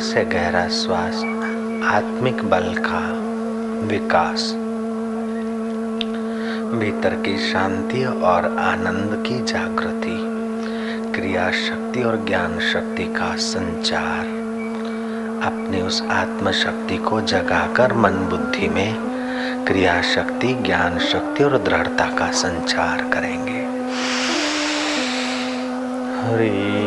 [0.00, 1.14] फिर से गहरा श्वास,
[1.94, 3.00] आत्मिक बल का
[3.86, 4.52] विकास।
[6.74, 10.16] भीतर की शांति और आनंद की जागृति
[11.12, 14.26] क्रिया शक्ति और ज्ञान शक्ति का संचार।
[15.46, 18.96] अपने उस आत्म शक्ति को जगाकर मन बुद्धि में
[19.66, 23.60] क्रिया शक्ति ज्ञान शक्ति और दृढ़ता का संचार करेंगे।
[26.26, 26.79] हरि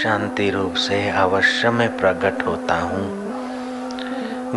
[0.03, 3.30] शांति रूप से अवश्य में प्रकट होता हूँ।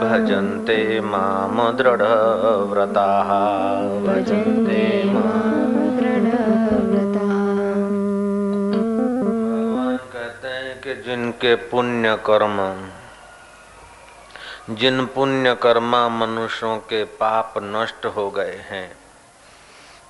[0.08, 3.28] भजन्ते माँ दृढव्रताः।
[4.06, 5.02] भजन्ते
[10.12, 12.88] कहते हैं कि जिनके पुण्य कर्म
[14.74, 19.07] जिन पुण्य कर्मा मनुष्यों के पाप नष्ट हो गए हैं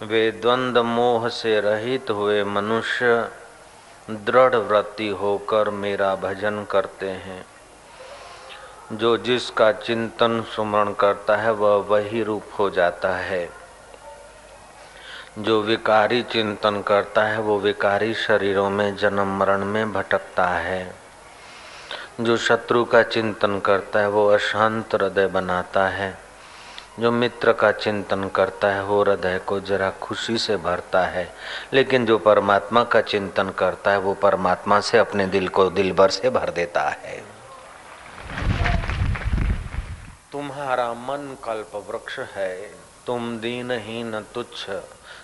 [0.02, 3.28] वे द्वंद मोह से रहित हुए मनुष्य
[4.10, 7.46] दृढ़ व्रति होकर मेरा भजन करते हैं।
[8.92, 13.50] जो जिसका चिंतन सुमरण करता है, वह वही रूप हो जाता है।
[15.38, 20.94] जो विकारी चिंतन करता है, वो विकारी शरीरों में, जन्म मरण में भटकता है।
[22.20, 26.27] जो शत्रु का चिंतन करता है, वो अशांत हृदय बनाता है।
[26.98, 31.34] जो मित्र का चिंतन करता है, वो हृदय को जरा खुशी से भरता है।
[31.72, 36.08] लेकिन जो परमात्मा का चिंतन करता है, वो परमात्मा से अपने दिल को दिल भर
[36.08, 37.22] से भर देता है।
[40.32, 42.70] तुम्हारा मन कल्प वृक्ष है,
[43.06, 44.70] तुम दीनहीन तुच्छ।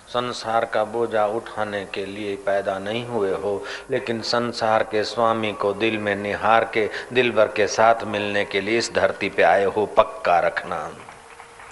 [0.07, 5.73] संसार का बोझा उठाने के लिए पैदा नहीं हुए हो, लेकिन संसार के स्वामी को
[5.73, 9.65] दिल में निहार के दिल भर के साथ मिलने के लिए इस धरती पे आए
[9.65, 10.91] हो, पक्का रखना।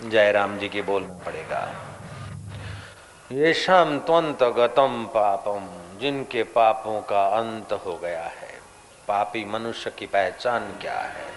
[0.04, 1.74] जय राम जी की बोलना पड़ेगा।
[3.32, 5.68] ये शाम त्वंत गतम पापम,
[6.00, 8.54] जिनके पापों का अंत हो गया है।
[9.08, 11.34] पापी मनुष्य की पहचान क्या है?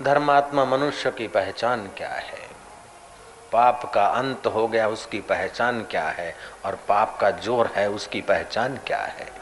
[0.00, 2.48] धर्मात्मा मनुष्य की पहचान क्या है?
[3.52, 6.36] पाप का अंत हो गया, उसकी पहचान क्या है?
[6.64, 9.41] और पाप का ज़ोर है, उसकी पहचान क्या है?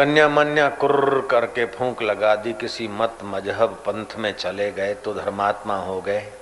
[0.00, 5.14] कन्या मन्या कुर्र करके फूंक लगा दी, किसी मत मज़हब पंथ में चले गए तो
[5.14, 6.32] धर्मात्मा हो गए।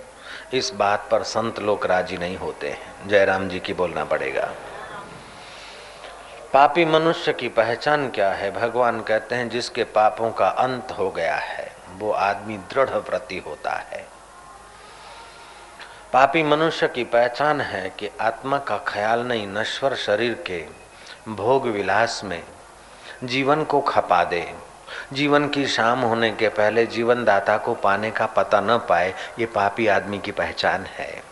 [0.52, 4.52] इस बात पर संत लोग राज़ी नहीं होते हैं। जयराम जी की बोलना पड़ेगा।
[6.52, 8.50] पापी मनुष्य की पहचान क्या है?
[8.50, 13.72] भगवान कहते हैं, जिसके पापों का अंत हो गया है, वो आदमी दृढ़ प्रति होता
[13.72, 14.06] है।
[16.12, 20.64] पापी मनुष्य की पहचान है कि आत्मा का ख्याल नहीं, नश्वर शरीर के
[21.28, 22.42] भोग विलास में
[23.24, 24.54] जीवन को खपा दे।
[25.12, 29.46] जीवन की शाम होने के पहले जीवन दाता को पाने का पता न पाए, ये
[29.46, 31.22] पापी आदमी की पहचान है।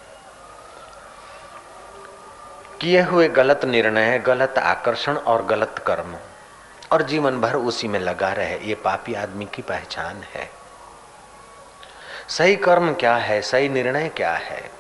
[2.81, 6.17] किए हुए गलत निर्णय, गलत आकर्षण और गलत कर्म,
[6.93, 10.51] और जीवन भर उसी में लगा रहे, ये पापी आदमी की पहचान है।
[12.29, 14.71] सही कर्म क्या है, सही निर्णय क्या है?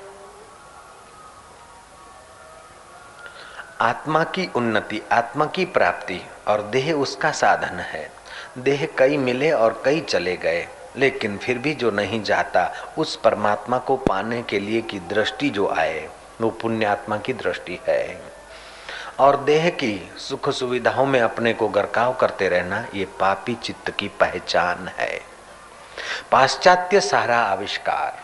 [3.81, 8.11] आत्मा की उन्नति, आत्मा की प्राप्ति। और देह उसका साधन है।
[8.59, 13.79] देह कई मिले और कई चले गए, लेकिन फिर भी जो नहीं जाता, उस परमात्मा
[13.79, 16.09] को पाने के लिए की दृष्टि जो आए,
[16.41, 18.23] वो पुण्यात्मा की दृष्टि है।
[19.19, 24.09] और देह की सुख सुविधाओं में अपने को गरकाव करते रहना, ये पापी चित्त की
[24.09, 25.21] पहचान है।
[26.33, 28.23] पाश्चात्य सारा आविष्कार।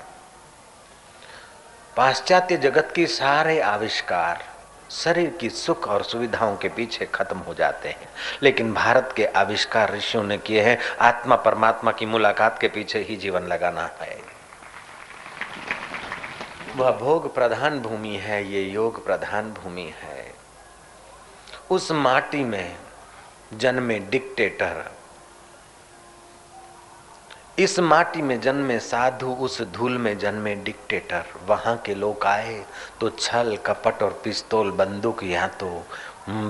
[1.96, 4.51] पाश्चात्य जगत की सारे आविष्कार
[4.92, 8.08] शरीर की सुख और सुविधाओं के पीछे खत्म हो जाते हैं।
[8.42, 13.16] लेकिन भारत के आविष्कार ऋषियों ने किए हैं, आत्मा परमात्मा की मुलाकात के पीछे ही
[13.16, 14.18] जीवन लगाना है।
[16.76, 20.34] वह भोग प्रधान भूमि है, ये योग प्रधान भूमि है।
[21.70, 22.76] उस माटी में
[23.54, 24.91] जन्मे डिक्टेटर
[27.58, 32.54] इस माटी में जन्मे साधु, उस धूल में जन्मे डिक्टेटर वहाँ के लोग आए
[33.00, 35.66] तो छल, कपट और पिस्तौल, बंदूक यहाँ तो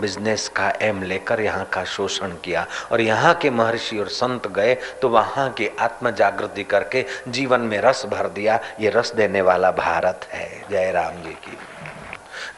[0.00, 4.74] बिज़नेस का एम लेकर यहाँ का शोषण किया। और यहाँ के महर्षि और संत गए
[5.02, 9.70] तो वहाँ की आत्म जागृति करके जीवन में रस भर दिया। ये रस देने वाला
[9.72, 11.58] भारत है। जय राम जी की।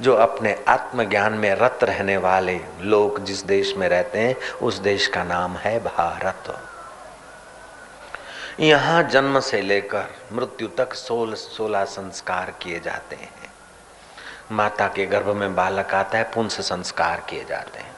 [0.01, 5.07] जो अपने आत्मज्ञान में रत रहने वाले लोग जिस देश में रहते हैं, उस देश
[5.07, 6.55] का नाम है भारत।
[8.61, 13.31] यहाँ जन्म से लेकर मृत्यु तक सोल सोलह संस्कार किए जाते हैं।
[14.53, 17.93] माता के गर्भ में बालक आता है, पुंस संस्कार किए जाते हैं।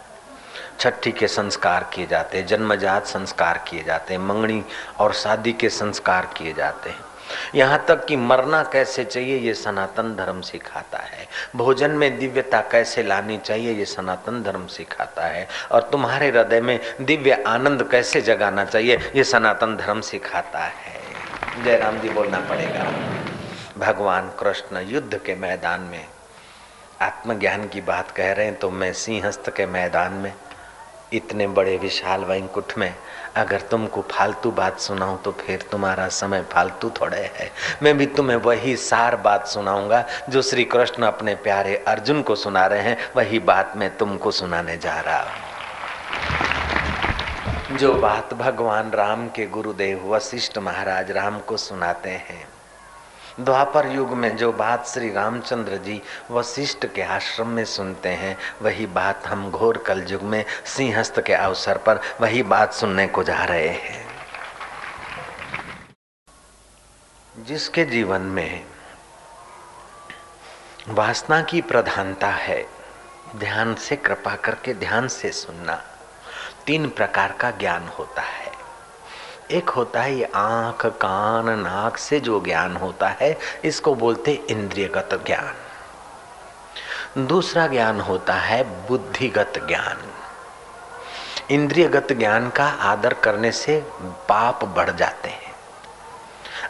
[0.81, 4.65] छठी के संस्कार किए जाते हैं, जन्मजात संस्कार किए जाते हैं, मंगनी
[4.99, 7.06] और शादी के संस्कार किए जाते हैं।
[7.54, 13.02] यहाँ तक कि मरना कैसे चाहिए, ये सनातन धर्म सिखाता है। भोजन में दिव्यता कैसे
[13.02, 18.64] लानी चाहिए, ये सनातन धर्म सिखाता है। और तुम्हारे हृदय में दिव्य आनंद कैसे जगाना
[18.64, 22.85] चाहिए, ये सनातन धर्म सिखाता है। जय राम जी बोलना पड़ेगा।
[23.78, 26.04] भगवान कृष्ण युद्ध के मैदान में,
[27.02, 30.33] आत्मज्ञान की बात कह रहे हैं तो मैं सिंहस्थ के मैदान में,
[31.12, 32.95] इतने बड़े विशाल वैंकुट में
[33.37, 37.50] अगर तुमको फालतू बात सुनाऊं तो फिर तुम्हारा समय फालतू थोड़े है।
[37.83, 42.66] मैं भी तुम्हें वही सार बात सुनाऊँगा जो श्री कृष्ण अपने प्यारे अर्जुन को सुना
[42.66, 45.38] रहे हैं। वही बात मैं तुमको सुनाने जा रहा हूँ।
[47.78, 52.56] जो बात भगवान राम के गुरुदेव वशिष्ठ महाराज राम को सुनाते हैं
[53.40, 58.87] द्वापर युग में जो बात श्री रामचंद्र जी वशिष्ठ के आश्रम में सुनते हैं, वही
[58.87, 63.45] बात हम घोर कल युग में सिंहस्थ के अवसर पर वही बात सुनने को जा
[63.45, 64.07] रहे हैं।
[67.38, 68.64] जिसके जीवन में
[70.88, 72.66] वासना की प्रधानता है,
[73.37, 75.85] ध्यान से, कृपा करके ध्यान से सुनना,
[76.66, 78.56] तीन प्रकार का ज्ञान होता है।
[79.50, 85.23] एक होता है, ये आँख, कान, नाक से जो ज्ञान होता है, इसको बोलते इंद्रियगत
[85.26, 85.55] ज्ञान।
[87.26, 89.99] दूसरा ज्ञान होता है बुद्धिगत ज्ञान।
[91.50, 95.55] इंद्रियगत ज्ञान का आदर करने से पाप बढ़ जाते हैं।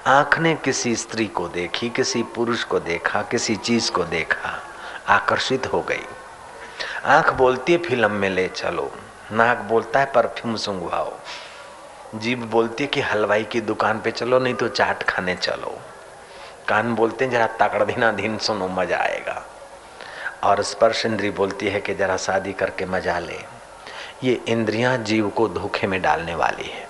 [0.06, 4.62] आँख ने किसी स्त्री को देखी, किसी पुरुष को देखा, किसी चीज़ को देखा,
[5.08, 6.06] आकर्षित हो गई।
[7.04, 8.92] आँख बोलती है, फ़िल्म में ले चलो।
[9.32, 11.12] नाक बोलता है, परफ्यूम सुंघवाओ।
[12.18, 15.80] जीभ बोलती है कि हलवाई की दुकान पे चलो, नहीं तो चाट खाने चलो।
[16.68, 19.44] कान बोलते हैं, जरा तकड़ धीना धीन सुनो, मज़ा आएगा।
[20.44, 23.38] और स्पर्श इंद्री बोलती है कि जरा शादी करके मज़ा ले।
[24.24, 26.88] ये इंद्रियाँ जीव को धोखे में डालने वाली है।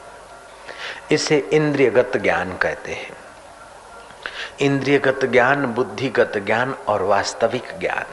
[1.10, 3.16] इसे इंद्रियगत ज्ञान कहते हैं।
[4.60, 8.04] इंद्रियगत ज्ञान, बुद्धिगत ज्ञान और वास्तविक ज्ञान।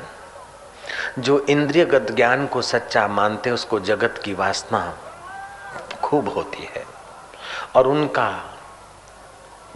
[1.22, 4.98] जो इंद्रियगत ज्ञान को सच्चा मानते उसको जगत की वासना
[6.04, 6.83] खूब होती है।
[7.76, 8.60] और उनका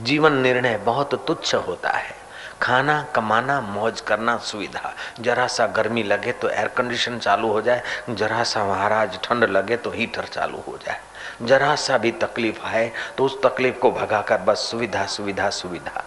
[0.02, 2.16] जीवन निर्णय बहुत तुच्छ होता है।
[2.62, 7.82] खाना कमाना, मौज करना सुविधा। जरा सा गर्मी लगे तो एयर कंडीशन चालू हो जाए।
[8.10, 11.02] जरा सा महाराज ठंड लगे तो हीटर चालू हो जाए।
[11.42, 16.04] जरा सा भी तकलीफ़ आए तो उस तकलीफ़ को भगाकर बस सुविधा सुविधा सुविधा।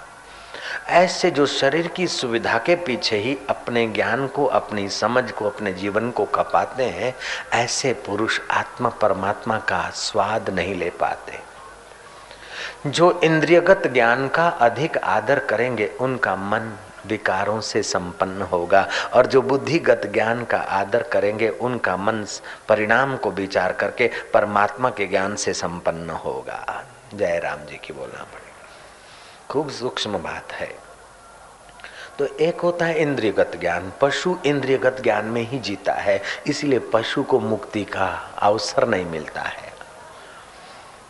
[0.88, 5.72] ऐसे जो शरीर की सुविधा के पीछे ही अपने ज्ञान को, अपनी समझ को, अपने
[5.72, 7.14] जीवन को खपाते हैं,
[7.52, 11.49] ऐसे पुरुष आत्मा परमात्मा का स्वाद नहीं ले पाते।
[12.86, 19.42] जो इंद्रियगत ज्ञान का अधिक आदर करेंगे, उनका मन विकारों से संपन्न होगा। और जो
[19.42, 22.26] बुद्धिगत ज्ञान का आदर करेंगे, उनका मन
[22.68, 26.84] परिणाम को विचार करके परमात्मा के ज्ञान से संपन्न होगा।
[27.14, 28.68] जय राम जी की बोलना पड़ेगा।
[29.50, 30.74] खूब सूक्ष्म बात है।
[32.18, 37.22] तो एक होता है इंद्रियगत ज्ञान। पशु इंद्रियगत ज्ञान में ही जीता है, इसलिए पशु
[37.22, 39.69] को मुक्ति का अवसर नहीं मिलता है।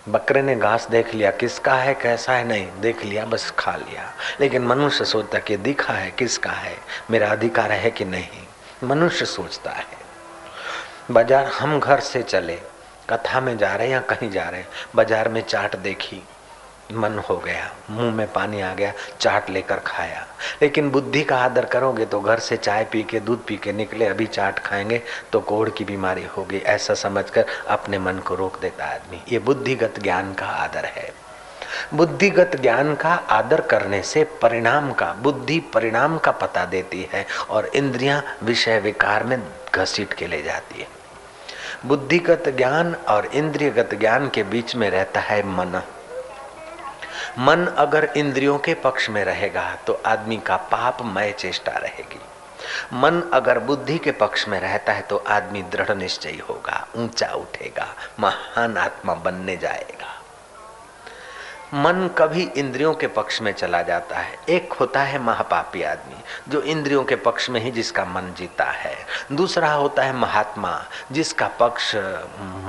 [0.09, 2.45] बकरे ने घास देख लिया, किसका है, कैसा है?
[2.45, 6.76] नहीं, देख लिया, बस खा लिया। लेकिन मनुष्य सोचता कि दिखा है, किसका है?
[7.11, 8.47] मेरा अधिकार है कि नहीं?
[8.85, 9.87] मनुष्य सोचता है।
[11.11, 12.59] बाज़ार हम घर से चले,
[13.11, 14.69] कथा में जा रहे हैं या कहीं जा रहे हैं?
[14.95, 16.23] बाज़ार में चाट देखी
[16.92, 20.26] मन हो गया, मुँह में पानी आ गया, चाट लेकर खाया।
[20.62, 24.06] लेकिन बुद्धि का आदर करोगे तो घर से चाय पी के, दूध पी के निकले,
[24.06, 28.85] अभी चाट खाएँगे तो कोड़ की बीमारी होगी, ऐसा समझकर अपने मन को रोक देता
[28.85, 31.12] आदमी। ये बुद्धिगत ज्ञान का आदर है।
[31.94, 37.66] बुद्धिगत ज्ञान का आदर करने से परिणाम का, बुद्धि परिणाम का पता देती है और
[37.66, 39.42] इंद्रियाँ विषय विकार में
[39.75, 40.88] घसीट के ले जाती है।
[41.87, 45.82] बुद्धिगत ज्ञान और इंद्रियगत ज्ञान के बीच में रहता है मन।
[47.38, 52.20] मन अगर इंद्रियों के पक्ष में रहेगा तो आदमी का पापमय चेष्टा रहेगी।
[52.92, 57.87] मन अगर बुद्धि के पक्ष में रहता है तो आदमी दृढ़ निश्चय होगा, ऊँचा उठेगा,
[58.20, 60.19] महान आत्मा बनने जाएगा।
[61.74, 66.16] मन कभी इंद्रियों के पक्ष में चला जाता है। एक होता है महापापी आदमी,
[66.48, 68.94] जो इंद्रियों के पक्ष में ही जिसका मन जीता है।
[69.32, 70.72] दूसरा होता है महात्मा,
[71.12, 71.94] जिसका पक्ष,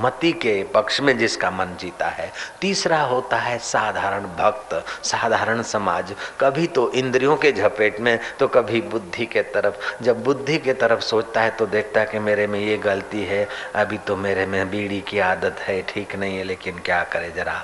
[0.02, 6.14] मति के पक्ष में जिसका मन जीता है। तीसरा होता है साधारण भक्त, साधारण समाज।
[6.40, 11.00] कभी तो इंद्रियों के झपेट में तो कभी बुद्धि के तरफ़। जब बुद्धि के तरफ़
[11.00, 14.70] सोचता है तो देखता है कि मेरे में ये गलती है। अभी तो मेरे में
[14.70, 17.62] बीड़ी की आदत है, ठीक नहीं है, लेकिन क्या करे जरा।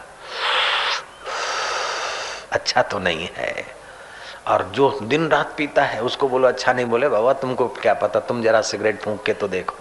[2.53, 3.67] अच्छा तो नहीं है।
[4.47, 8.21] और जो दिन रात पीता है, उसको बोलो अच्छा नहीं बोले, बाबा, तुमको क्या पता?
[8.21, 9.77] तुम जरा सिगरेट फूंक के तो देखो।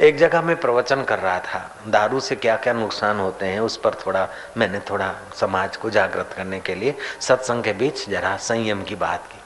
[0.00, 3.76] एक जगह मैं प्रवचन कर रहा था, दारू से क्या क्या नुकसान होते हैं, उस
[3.76, 8.82] पर थोड़ा, मैंने थोड़ा समाज को जागृत करने के लिए सत्संग के बीच जरा संयम
[8.82, 9.38] की बात की।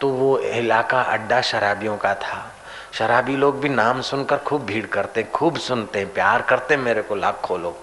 [0.00, 2.52] तो वो इलाका अड्डा शराबियों का था।
[2.92, 7.60] शराबी लोग भी नाम सुनकर खूब भीड़ करते, खूब सुनते, प्यार करते मेरे को लाखों
[7.60, 7.76] लोग।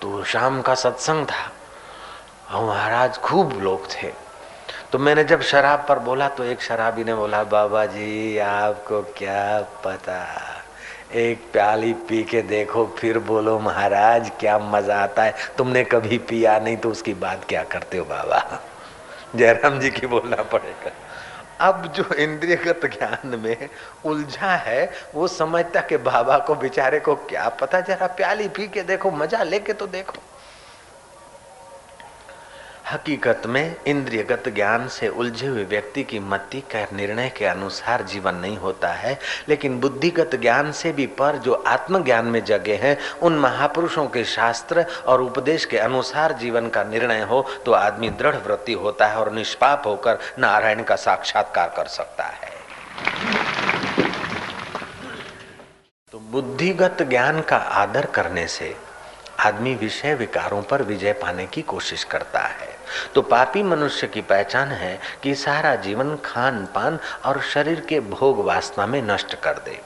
[0.00, 1.52] तो शाम का सत्संग था।
[2.54, 4.12] और महाराज, खूब लोग थे।
[4.92, 9.60] तो मैंने जब शराब पर बोला तो एक शराबी ने बोला, बाबा जी, आपको क्या
[9.84, 10.26] पता?
[11.12, 16.58] एक प्याली पी के देखो, फिर बोलो, महाराज, क्या मज़ा आता है। तुमने कभी पिया
[16.58, 18.64] नहीं तो उसकी बात क्या करते हो, बाबा?
[19.36, 20.92] जयराम जी की बोलना पड़ेगा।
[21.60, 23.68] अब जो इंद्रियगत ज्ञान में
[24.04, 27.80] उलझा है, वो समझता कि बाबा को, बेचारे को क्या पता?
[27.80, 30.14] जरा प्याली पी के देखो, मज़ा लेके तो देखो।
[32.94, 38.34] हकीकत में इंद्रियगत ज्ञान से उलझे हुए व्यक्ति की मति का निर्णय के अनुसार जीवन
[38.34, 43.38] नहीं होता है, लेकिन बुद्धिगत ज्ञान से भी पर जो आत्मज्ञान में जगे हैं, उन
[43.38, 48.72] महापुरुषों के शास्त्र और उपदेश के अनुसार जीवन का निर्णय हो तो आदमी दृढ़ व्रति
[48.74, 52.52] होता है और निष्पाप होकर नारायण का साक्षात्कार कर सकता है।
[56.12, 58.74] तो बुद्धिगत ज्ञान का आदर करने से
[59.40, 62.73] आदमी विषय विकारों पर विजय पाने की कोशिश करता है।
[63.14, 68.44] तो पापी मनुष्य की पहचान है कि सारा जीवन खान पान और शरीर के भोग
[68.44, 69.80] वासना में नष्ट कर दे।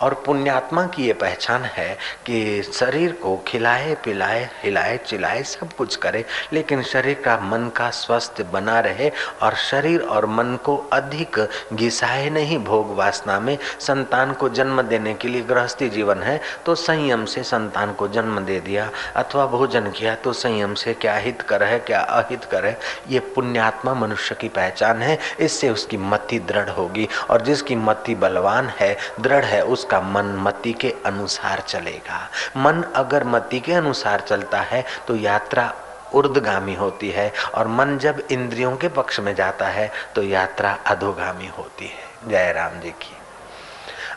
[0.00, 1.92] और पुण्यात्मा की ये पहचान है
[2.26, 7.90] कि शरीर को खिलाए, पिलाए, हिलाए चिलाए सब कुछ करे, लेकिन शरीर का मन का
[7.92, 9.10] स्वस्थ बना रहे
[9.42, 11.38] और शरीर और मन को अधिक
[11.72, 16.74] घिसाए नहीं भोग वासना में। संतान को जन्म देने के लिए गृहस्थी जीवन है तो
[16.76, 21.42] संयम से संतान को जन्म दे दिया, अथवा भोजन किया तो संयम से क्या हित
[21.42, 22.76] कर है, क्या अहित करे
[23.08, 28.68] ये पुण्यात्मा मनुष्य की पहचान है, इससे उसकी मति दृढ़ होगी। और जिसकी मति बलवान
[28.70, 34.60] है, दृढ़ है उसका मन मति के अनुसार चलेगा। मन अगर मति के अनुसार चलता
[34.60, 35.72] है तो यात्रा
[36.14, 41.46] उर्दगामी होती है और मन जब इंद्रियों के पक्ष में जाता है तो यात्रा अधोगामी
[41.46, 43.16] होती है। जय राम जी की।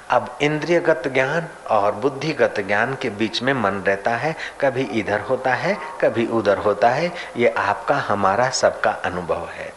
[0.09, 5.53] अब इंद्रियगत ज्ञान और बुद्धिगत ज्ञान के बीच में मन रहता है, कभी इधर होता
[5.53, 9.73] है, कभी उधर होता है, ये आपका, हमारा सबका अनुभव है।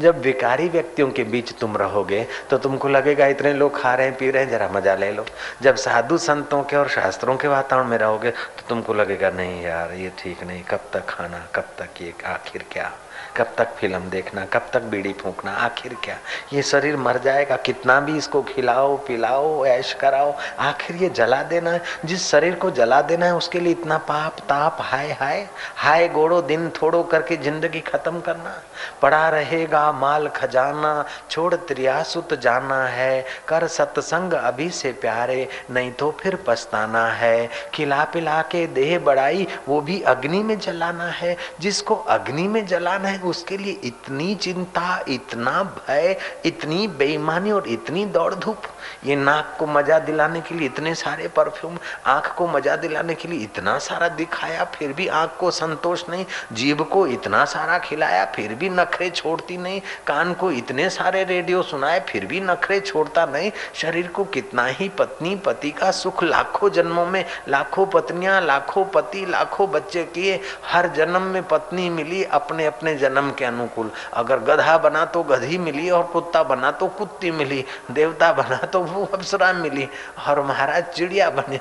[0.00, 4.16] जब विकारी व्यक्तियों के बीच तुम रहोगे तो तुमको लगेगा, इतने लोग खा रहे हैं,
[4.16, 5.24] पी रहे हैं, जरा मज़ा ले लो।
[5.62, 9.92] जब साधु संतों के और शास्त्रों के वातावरण में रहोगे तो तुमको लगेगा, नहीं यार,
[9.92, 12.92] ये ठीक नहीं, कब तक खाना, कब तक ये आखिर क्या?
[13.36, 16.16] कब तक फ़िल्म देखना, कब तक बीड़ी फूकना, आखिर क्या?
[16.52, 21.70] ये शरीर मर जाएगा, कितना भी इसको खिलाओ, पिलाओ, ऐश कराओ, आखिर ये जला देना
[21.70, 26.08] है। जिस शरीर को जला देना है, उसके लिए इतना पाप, ताप, हाय हाय हाय
[26.08, 28.62] गोड़ो, दिन थोड़ो करके ज़िंदगी खत्म करना।
[29.02, 36.10] पड़ा रहेगा माल खजाना, छोड़ त्रियासुत जाना है, कर सत्संग अभी से प्यारे, नहीं तो
[36.20, 41.94] फिर पछताना है। खिला पिला के देह बढ़ाई, वो भी अग्नि में जलाना है। जिसको
[41.94, 48.34] अग्नि में जलाना है उसके लिए इतनी चिंता इतना भय इतनी बेईमानी और इतनी दौड़
[48.34, 48.62] धूप।
[49.04, 53.28] ये नाक को मज़ा दिलाने के लिए इतने सारे परफ्यूम, आँख को मज़ा दिलाने के
[53.28, 58.24] लिए इतना सारा दिखाया, फिर भी आँख को संतोष नहीं, जीभ को इतना सारा खिलाया,
[58.24, 63.26] फिर भी नखरे छोड़ती नहीं, कान को इतने सारे रेडियो सुनाए, फिर भी नखरे छोड़ता
[63.26, 68.84] नहीं, शरीर को कितना ही पत्नी पति का सुख लाखों जन्मों में, लाखों पत्नियाँ, लाखों
[68.84, 74.38] पति, लाखों बच्चे किए, हर जन्म में पत्नी मिली अपने अपने जन्म के अनुकूल। अगर
[74.40, 79.04] गधा बना तो गधी मिली और कुत्ता बना तो कुत्ती मिली, देवता बना तो वो
[79.06, 79.88] अप्सरा मिली।
[80.28, 81.60] और महाराज चिड़िया बने।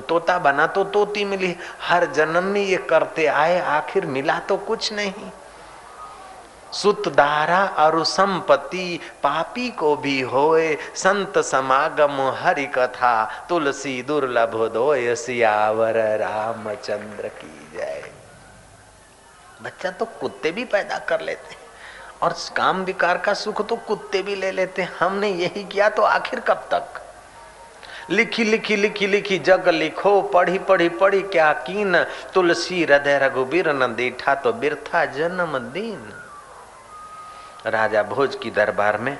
[0.00, 4.92] तोता बना तो तोती मिली। हर जन्म में ये करते आए, आखिर मिला तो कुछ
[4.92, 5.30] नहीं।
[6.72, 15.14] सुत दारा और संपत्ति पापी को भी होए। संत समागम हरि कथा, तुलसी दुर्लभ दोय
[15.14, 18.10] सियावर, रामचंद्र की जय।
[19.62, 21.59] बच्चा तो कुत्ते भी पैदा कर लेते।
[22.22, 26.40] और काम विकार का सुख तो कुत्ते भी ले लेते हमने यही किया तो आखिर
[26.40, 27.00] कब तक?
[28.10, 32.02] लिखी लिखी लिखी लिखी, जग लिखो, पढ़ी पढ़ी पढ़ी, क्या कीन?
[32.34, 36.12] तुलसी हृदय रघुबीर न देखा तो बिरथा जन्म दिन
[37.66, 39.16] राजा भोज की दरबार में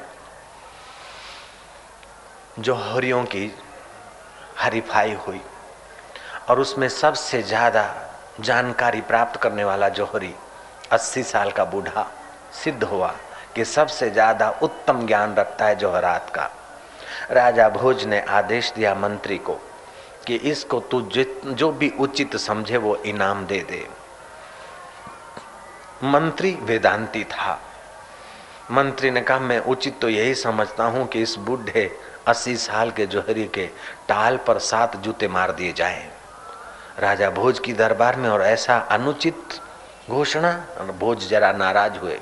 [2.59, 3.51] जौहरियों की
[4.59, 5.41] हरिफाई हुई
[6.49, 7.85] और उसमें सबसे ज़्यादा
[8.41, 10.35] जानकारी प्राप्त करने वाला जोहरी
[10.93, 12.07] अस्सी साल का बूढ़ा
[12.55, 13.15] सिद्ध हुआ
[13.55, 16.51] कि सबसे ज़्यादा उत्तम ज्ञान रखता है जोहरात का।
[17.31, 19.55] राजा भोज ने आदेश दिया मंत्री को
[20.27, 23.87] कि इसको तू जो भी उचित समझे वो इनाम दे दे।
[26.05, 27.59] मंत्री वेदांती था।
[28.71, 31.91] मंत्री ने कहा, मैं उचित तो यही समझता हूँ कि इस बूढ़े
[32.29, 33.67] अस्सी साल के जोहरी के
[34.09, 36.03] टाल पर सात जूते मार दिए जाएँ।
[36.99, 39.61] राजा भोज की दरबार में और ऐसा अनुचित
[40.11, 40.53] घोषणा
[41.01, 42.19] भोज जरा नाराज़ हुए।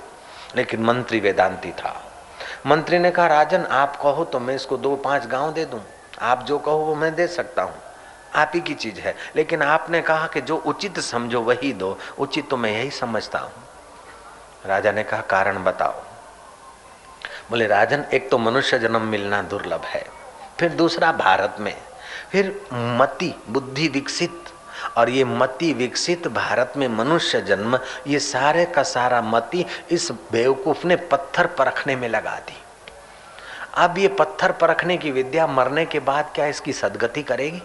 [0.57, 2.05] लेकिन मंत्री वेदांती था।
[2.67, 5.81] मंत्री ने कहा, राजन, आप कहो तो मैं इसको दो पाँच गाँव दे दूँ।
[6.21, 7.75] आप जो कहो वो मैं दे सकता हूँ।
[8.35, 12.51] आप ही की चीज़ है। लेकिन आपने कहा कि जो उचित समझो वही दो। उचित
[12.51, 13.53] तो मैं यही समझता हूँ।
[14.67, 16.03] राजा ने कहा, कारण बताओ।
[17.51, 20.07] बोले, राजन, एक तो मनुष्य जन्म मिलना दुर्लभ है,
[20.61, 21.77] फिर दूसरा भारत में,
[22.33, 24.45] फिर मति, बुद्धि विकसित
[24.97, 30.87] और ये मति विकसित भारत में मनुष्य जन्म, ये सारे का सारा मति इस बेवकूफ़
[30.87, 32.57] ने पत्थर परखने में लगा दी।
[33.77, 37.63] अब ये पत्थर परखने की विद्या मरने के बाद क्या इसकी सदगति करेगी?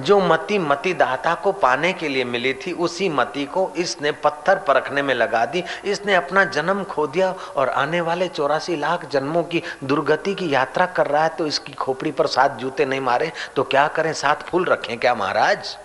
[0.00, 4.58] जो मति मति दाता को पाने के लिए मिली थी, उसी मति को इसने पत्थर
[4.58, 9.42] परखने में लगा दी। इसने अपना जन्म खो दिया और आने वाले चौरासी लाख जन्मों
[9.42, 13.32] की दुर्गति की यात्रा कर रहा है तो इसकी खोपड़ी पर सात जूते नहीं मारे
[13.56, 14.12] तो क्या करें?
[14.12, 15.76] सात फूल रखें क्या महाराज?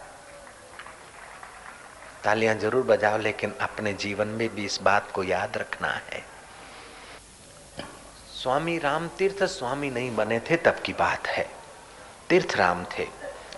[2.23, 6.23] तालियाँ ज़रूर बजाओ, लेकिन अपने जीवन में भी इस बात को याद रखना है।
[8.33, 11.45] स्वामी राम तीर्थ स्वामी नहीं बने थे, तब की बात है।
[12.29, 13.07] तीर्थ राम थे,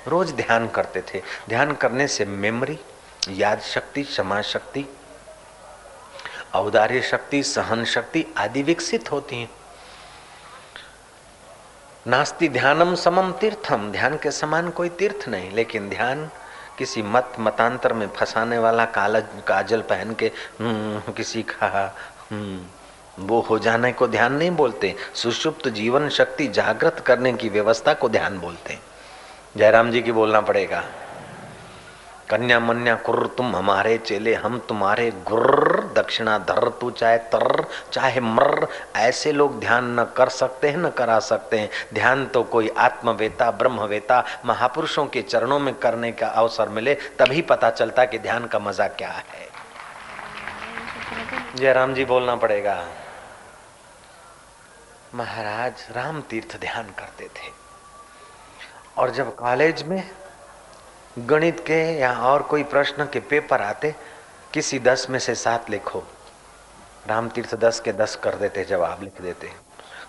[0.07, 2.79] रोज ध्यान करते थे। ध्यान करने से मेमोरी,
[3.29, 4.85] याद शक्ति, क्षमा शक्ति,
[6.55, 9.49] औदार्य शक्ति, सहन शक्ति आदि विकसित होती हैं।
[12.07, 16.29] नास्ति ध्यानम समम तीर्थम। ध्यान के समान कोई तीर्थ नहीं, लेकिन ध्यान
[16.77, 21.95] किसी मत मतांतर में फंसाने वाला कालज काजल पहन के हम्म, किसी का
[22.31, 27.93] हम्म, वो हो जाने को ध्यान नहीं बोलते। सुषुप्त जीवन शक्ति जागृत करने की व्यवस्था
[27.93, 28.77] को ध्यान बोलते
[29.57, 30.83] जयराम जी की बोलना पड़ेगा।
[32.31, 38.19] कन्या मन्या कुर्र तुम हमारे चेले, हम तुम्हारे गुर्र, दक्षिणा धर, तू चाहे तर, चाहे
[38.19, 42.69] मर ऐसे लोग ध्यान न कर सकते हैं, न करा सकते हैं। ध्यान तो कोई
[42.77, 48.45] आत्मवेता, ब्रह्मवेता, महापुरुषों के चरणों में करने का अवसर मिले, तभी पता चलता कि ध्यान
[48.45, 49.49] का मज़ा क्या है।
[51.55, 52.85] जयराम जी, बोलना पड़ेगा।
[55.15, 57.51] महाराज राम तीर्थ ध्यान करते थे।
[58.97, 60.09] और जब कॉलेज में
[61.19, 63.95] गणित के या और कोई प्रश्न के पेपर आते,
[64.53, 66.03] किसी दस में से सात लिखो।
[67.07, 69.51] राम तीर्थ दस के दस कर देते, जवाब लिख देते।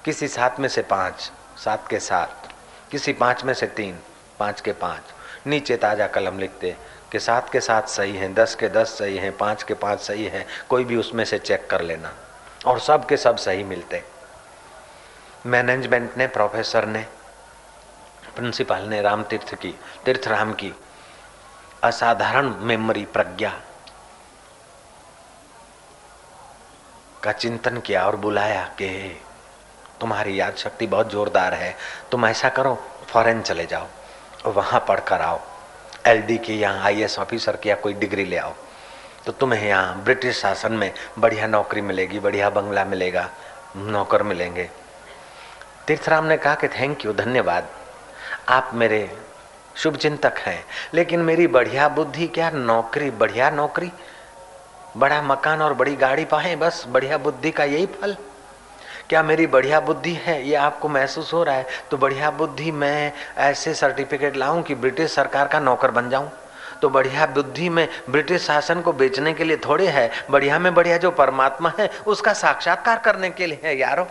[0.05, 1.33] किसी सात में से पाँच,
[1.65, 2.49] सात के सात।
[2.91, 3.99] किसी पाँच में से तीन,
[4.39, 5.03] पाँच के पाँच।
[5.47, 6.77] नीचे ताज़ा कलम लिखते,
[7.13, 10.25] कि सात के सात सही हैं, दस के दस सही हैं, पाँच के पाँच सही
[10.25, 12.13] हैं, कोई भी उसमें से चेक कर लेना।
[12.67, 14.03] और सब के सब सही मिलते।
[15.47, 17.07] मैनेजमेंट ने, प्रोफेसर ने,
[18.37, 20.75] प्रिंसिपल ने राम तीर्थ की तीर्थ राम की
[21.83, 23.61] असाधारण मेमोरी प्रज्ञा
[27.23, 29.21] का चिंतन किया और बुलाया कि
[30.01, 31.77] तुम्हारी याद शक्ति बहुत जोरदार है।
[32.11, 33.87] तुम ऐसा करो, फॉरेन चले जाओ
[34.47, 35.41] और वहाँ पढ़कर आओ।
[36.07, 38.53] एल एलडी की या आईएएस ऑफिसर की या कोई डिग्री ले आओ।
[39.27, 43.31] तो तुम्हें यहाँ ब्रिटिश शासन में बढ़िया नौकरी मिलेगी, बढ़िया बंगला मिलेगा,
[43.77, 44.71] नौकर मिलेंगे।
[45.87, 47.69] तीर्थराम ने कहा कि थैंक यू, धन्यवाद।
[48.49, 49.22] आप मेरे
[49.77, 53.93] शुभ चिंतक हैं। लेकिन मेरी बढ़िया बुद्धि क्या नौकरी, बढ़िया नौकरी?
[54.97, 58.17] बड़ा मकान और बड़ी गाड़ी पाए, बस बढ़िया बुद्धि का यही फल।
[59.09, 60.49] क्या मेरी बढ़िया बुद्धि है?
[60.49, 61.67] ये आपको महसूस हो रहा है?
[61.91, 66.31] तो बढ़िया बुद्धि मैं ऐसे सर्टिफिकेट लाऊं कि ब्रिटिश सरकार का नौकर बन जाऊँ।
[66.83, 70.97] तो बढ़िया बुद्धि में ब्रिटिश शासन को बेचने के लिए थोड़े है। बढ़िया में बढ़िया
[70.97, 74.09] जो परमात्मा है, उसका साक्षात्कार करने के लिए है, यारो।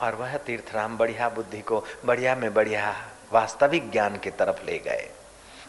[0.00, 2.94] और वह तीर्थराम बढ़िया बुद्धि को बढ़िया में बढ़िया
[3.32, 5.10] वास्तविक ज्ञान की तरफ़ ले गए।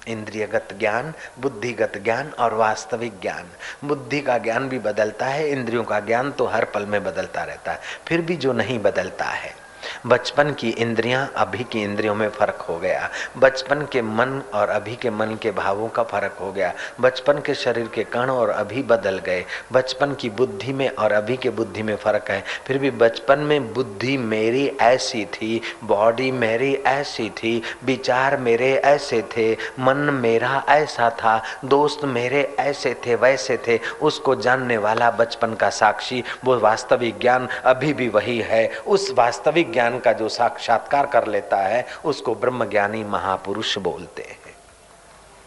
[0.08, 3.48] इंद्रियगत ज्ञान, बुद्धिगत ज्ञान और वास्तविक ज्ञान।
[3.88, 7.72] बुद्धि का ज्ञान भी बदलता है, इंद्रियों का ज्ञान तो हर पल में बदलता रहता
[7.72, 9.61] है, फिर भी जो नहीं बदलता है।
[10.06, 14.96] बचपन की इंद्रियाँ अभी की इंद्रियों में फ़र्क हो गया। बचपन के मन और अभी
[14.96, 18.84] के मन के भावों का फ़र्क हो गया। बचपन के शरीर के कण और अभी
[18.84, 22.92] बदल गए। बचपन की बुद्धि में और अभी के बुद्धि में फ़र्क है। फिर भी
[22.92, 29.98] बचपन में बुद्धि मेरी ऐसी थी बॉडी मेरी ऐसी थी, विचार मेरे ऐसे थे, मन
[29.98, 36.24] मेरा ऐसा था, दोस्त मेरे ऐसे थे, वैसे थे। उसको जानने वाला बचपन का साक्षी,
[36.46, 41.58] वो वास्तविक ज्ञान अभी भी वही है। उस वास्तविक ज्ञान का जो साक्षात्कार कर लेता
[41.58, 44.38] है, उसको ब्रह्म ज्ञानी महापुरुष बोलते हैं।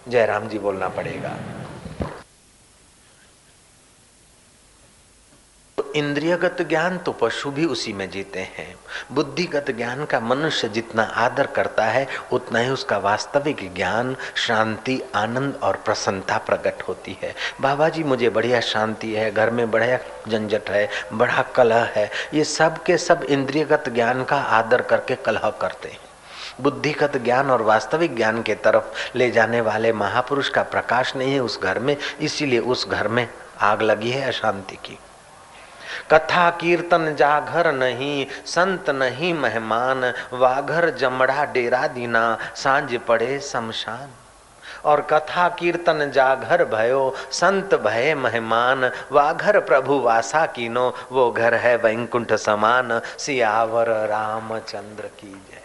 [0.09, 1.37] जयराम जी बोलना पड़ेगा।
[5.95, 8.77] इंद्रियगत ज्ञान तो पशु भी उसी में जीते हैं।
[9.13, 15.59] बुद्धिगत ज्ञान का मनुष्य जितना आदर करता है, उतना ही उसका वास्तविक ज्ञान, शांति, आनंद
[15.63, 20.71] और प्रसन्नता प्रकट होती है। बाबा जी मुझे बढ़िया शांति है, घर में बढ़िया झंझट
[20.71, 25.89] है बड़ा कलह है। ये सब के सब इंद्रियगत ज्ञान का आदर करके कलह करते
[25.89, 25.99] हैं।
[26.61, 31.41] बुद्धिगत ज्ञान और वास्तविक ज्ञान के तरफ़ ले जाने वाले महापुरुष का प्रकाश नहीं है
[31.41, 33.29] उस घर में, इसीलिए उस घर में
[33.61, 34.99] आग लगी है अशांति की।
[36.11, 44.09] कथा कीर्तन जाघर नहीं, संत नहीं मेहमान, वाघर जमड़ा डेरा दीना, साँझ पड़े शमशान।
[44.85, 51.77] और कथा कीर्तन जाघर भयो, संत भय मेहमान, वाघर प्रभु वासा कीनो, वो घर है
[51.77, 55.64] वैकुंठ समान, सियावर रामचंद्र की जय।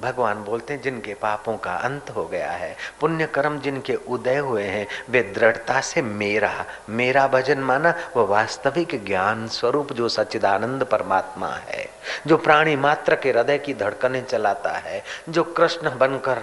[0.00, 4.64] भगवान बोलते हैं, जिनके पापों का अंत हो गया है पुण्य कर्म जिनके उदय हुए
[4.64, 11.48] हैं, वे दृढ़ता से मेरा मेरा भजन माना, वो वास्तविक ज्ञान स्वरूप जो सच्चिदानंद परमात्मा
[11.48, 11.88] है,
[12.26, 16.42] जो प्राणी मात्र के हृदय की धड़कने चलाता है, जो कृष्ण बनकर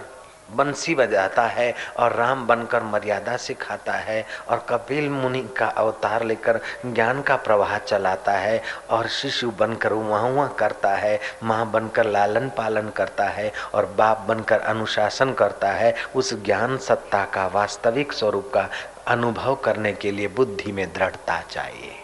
[0.56, 6.60] बंसी बजाता है और राम बनकर मर्यादा सिखाता है और कपिल मुनि का अवतार लेकर
[6.86, 12.50] ज्ञान का प्रवाह चलाता है और शिशु बनकर वहाँ वहाँ करता है, माँ बनकर लालन
[12.50, 18.52] पालन करता है और बाप बनकर अनुशासन करता है, उस ज्ञान सत्ता का वास्तविक स्वरूप
[18.54, 18.70] का
[19.08, 21.96] अनुभव करने के लिए बुद्धि में दृढ़ता चाहिए।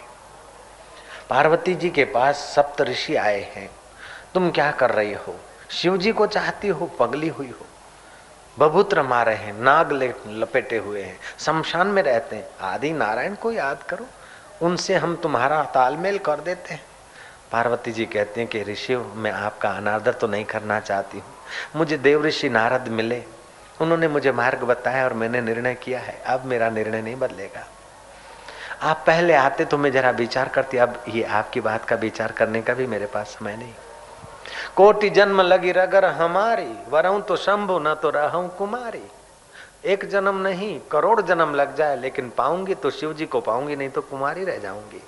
[1.30, 3.70] पार्वती जी के पास सप्त ऋषि आए हैं।
[4.34, 5.36] तुम क्या कर रही हो?
[5.70, 7.66] शिव जी को चाहती हो, पगली हुई हो?
[8.58, 9.92] बबूत्र मारे हैं, नाग
[10.28, 14.06] लपेटे हुए हैं, शमशान में रहते हैं। आदि नारायण को याद करो,
[14.62, 16.82] उनसे हम तुम्हारा तालमेल कर देते हैं।
[17.52, 21.34] पार्वती जी कहते हैं कि ऋषि मैं आपका अनादर तो नहीं करना चाहती हूँ।
[21.76, 23.22] मुझे देव ऋषि नारद मिले।
[23.80, 27.66] उन्होंने मुझे मार्ग बताया और मैंने निर्णय किया है। अब मेरा निर्णय नहीं बदलेगा।
[28.82, 32.62] आप पहले आते तो मैं जरा विचार करती। अब ये आपकी बात का विचार करने
[32.62, 33.72] का भी मेरे पास समय नहीं।
[34.76, 39.02] कोटि जन्म लगी रगर हमारी, वरऊ तो शंभु, न तो रहूँ कुमारी।
[39.84, 43.88] एक जन्म नहीं, करोड़ जन्म लग जाए, लेकिन पाऊँगी तो शिव जी को पाऊँगी, नहीं
[43.88, 45.02] तो कुमारी रह जाऊँगी।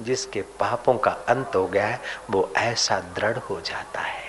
[0.00, 4.28] जिसके पापों का अंत हो गया है, वो ऐसा दृढ़ हो जाता है।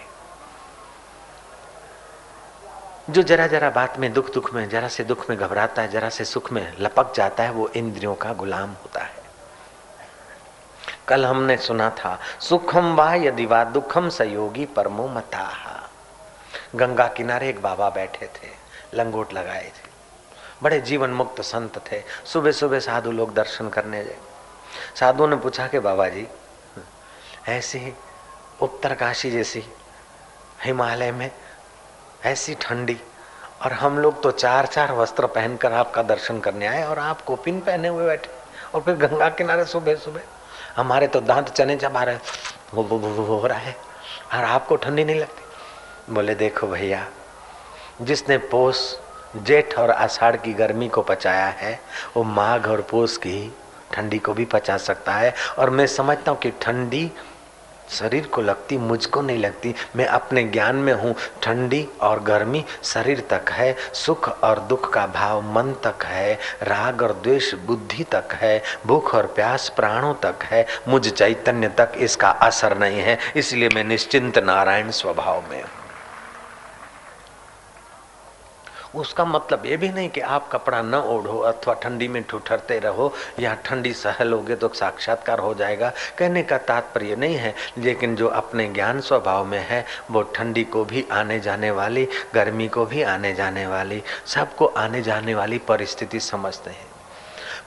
[3.09, 6.09] जो जरा जरा बात में दुख दुख में, जरा से दुख में घबराता है, जरा
[6.09, 9.18] से सुख में लपक जाता है, वो इंद्रियों का गुलाम होता है।
[11.09, 15.45] कल हमने सुना था, सुखम वाह यदि वा दुखम सयोगी परमो मता।
[16.75, 18.47] गंगा किनारे एक बाबा बैठे थे,
[18.93, 19.87] लंगोट लगाए थे।
[20.63, 24.17] बड़े जीवन मुक्त संत थे सुबह सुबह साधु लोग दर्शन करने गए।
[24.95, 26.27] साधुओं ने पूछा कि बाबा जी,
[27.47, 27.93] ऐसी
[28.61, 29.63] उत्तरकाशी जैसी
[30.63, 31.29] हिमालय में
[32.25, 32.97] ऐसी ठंडी,
[33.63, 37.59] और हम लोग तो चार चार वस्त्र पहनकर आपका दर्शन करने आए, और आप कोपिन
[37.59, 38.29] पहने हुए बैठे,
[38.75, 40.21] और फिर गंगा किनारे सुबह सुबह
[40.75, 42.17] हमारे तो दांत चने चबा रहे
[42.73, 43.75] वो, वो, वो, हो रहा है
[44.33, 46.13] और आपको ठंडी नहीं लगती?
[46.13, 47.05] बोले देखो भैया
[48.01, 48.77] जिसने पोष
[49.45, 51.79] जेठ और आषाढ़ की गर्मी को पचाया है
[52.15, 53.53] वो माघ और पोष की
[53.93, 57.11] ठंडी को भी पचा सकता है और मैं समझता हूँ कि ठंडी
[57.89, 63.19] शरीर को लगती, मुझको नहीं लगती। मैं अपने ज्ञान में हूँ, ठंडी और गर्मी शरीर
[63.29, 68.33] तक है, सुख और दुख का भाव मन तक है, राग और द्वेष बुद्धि तक
[68.33, 73.69] है, भूख और प्यास प्राणों तक है, मुझ चैतन्य तक इसका असर नहीं है, इसलिए
[73.69, 75.78] मैं निश्चिंत नारायण स्वभाव में हूँ।
[78.95, 83.13] उसका मतलब ये भी नहीं कि आप कपड़ा न ओढ़ो अथवा ठंडी में ठुठरते रहो
[83.39, 88.27] या ठंडी सहल होगे तो साक्षात्कार हो जाएगा। कहने का तात्पर्य नहीं है, लेकिन जो
[88.27, 93.01] अपने ज्ञान स्वभाव में है, वो ठंडी को भी आने जाने वाली, गर्मी को भी
[93.03, 96.88] आने जाने वाली, सबको आने जाने वाली परिस्थिति समझते हैं।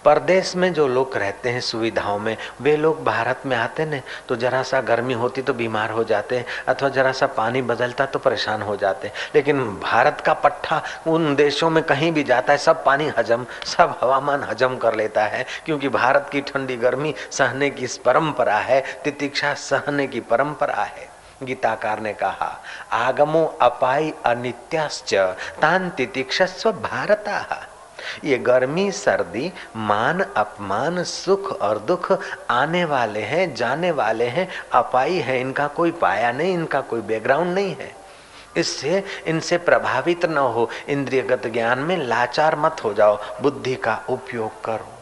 [0.04, 4.36] परदेश में जो लोग रहते हैं सुविधाओं में, वे लोग भारत में आते न तो
[4.36, 8.18] जरा सा गर्मी होती तो बीमार हो जाते हैं, अथवा जरा सा पानी बदलता तो
[8.18, 12.58] परेशान हो जाते हैं। लेकिन भारत का पट्टा उन देशों में कहीं भी जाता है,
[12.58, 17.70] सब पानी हजम, सब हवामान हजम कर लेता है, क्योंकि भारत की ठंडी गर्मी सहने
[17.70, 21.08] की परंपरा है, तितिक्षा सहने की परंपरा है।
[21.42, 22.62] गीताकार ने कहा,
[22.92, 25.14] आगमो अपाई अनित्याश्च,
[25.60, 27.66] तान तितिक्षस्व भारता।
[28.24, 32.18] ये गर्मी, सर्दी, मान, अपमान, सुख और दुख
[32.50, 37.54] आने वाले हैं, जाने वाले हैं, अपाई है, इनका कोई पाया नहीं, इनका कोई बैकग्राउंड
[37.54, 37.96] नहीं है।
[38.56, 44.64] इससे इनसे प्रभावित न हो, इंद्रियगत ज्ञान में लाचार मत हो जाओ, बुद्धि का उपयोग
[44.64, 45.01] करो।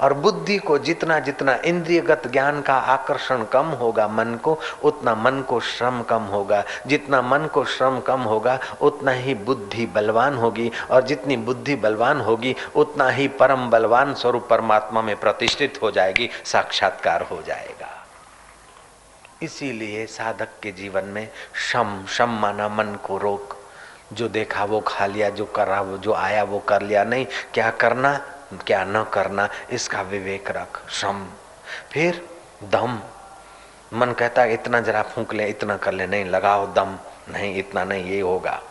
[0.00, 5.42] और बुद्धि को जितना जितना इंद्रियगत ज्ञान का आकर्षण कम होगा मन को, उतना मन
[5.42, 10.72] को श्रम कम होगा। जितना मन को श्रम कम होगा, उतना ही बुद्धि बलवान होगी।
[10.90, 16.30] और जितनी बुद्धि बलवान होगी, उतना ही परम बलवान स्वरूप परमात्मा में प्रतिष्ठित हो जाएगी,
[16.44, 18.06] साक्षात्कार हो जाएगा।
[19.42, 21.28] इसीलिए साधक के जीवन में
[21.72, 23.56] शम शम माना मन को रोक।
[24.12, 27.70] जो देखा वो खा लिया, जो करा वो, जो आया वो कर लिया। नहीं, क्या
[27.70, 28.20] करना?
[28.52, 31.26] क्या न करना, इसका विवेक रख, श्रम।
[31.92, 32.28] फिर
[32.64, 33.00] दम।
[33.92, 37.84] मन कहता है, इतना जरा फूंक ले, इतना कर ले। नहीं, लगाओ दम। नहीं, इतना
[37.84, 38.62] नहीं, ये होगा।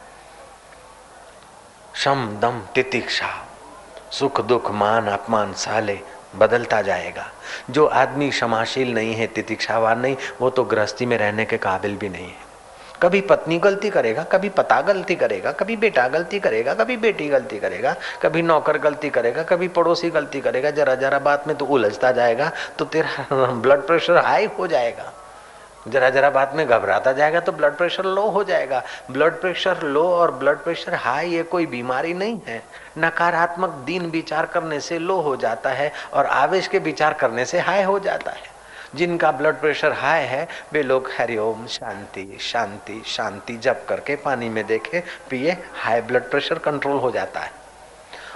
[1.96, 3.48] शम दम, तितिक्षा।
[4.12, 6.00] सुख, दुख, मान, अपमान, साले,
[6.36, 7.32] बदलता जाएगा।
[7.70, 12.10] जो आदमी क्षमाशील नहीं है, तितिक्षावान नहीं, वो तो गृहस्थी में रहने के काबिल भी
[12.10, 12.53] नहीं है।
[13.04, 17.60] कभी पत्नी गलती करेगा, कभी पता गलती करेगा, कभी बेटा गलती करेगा, कभी बेटी गलती
[17.60, 22.12] करेगा, कभी नौकर गलती करेगा, कभी पड़ोसी गलती करेगा, जरा जरा बात में तो उलझता
[22.12, 25.12] जाएगा तो तेरा ब्लड प्रेशर हाई हो जाएगा।
[25.88, 30.04] जरा जरा बात में घबराता जाएगा तो ब्लड प्रेशर लो हो जाएगा। ब्लड प्रेशर लो
[30.10, 32.62] और ब्लड प्रेशर हाई ये कोई बीमारी नहीं है।
[32.98, 37.60] नकारात्मक दिन विचार करने से लो हो जाता है और आवेश के विचार करने से
[37.60, 38.52] हाई हो जाता है।
[38.95, 44.67] जिनका ब्लड प्रेशर हाई है, वे लोग हरिओम शांति शांति शांति जप करके पानी में
[44.67, 47.63] देखे पिए हाई ब्लड प्रेशर कंट्रोल हो जाता है।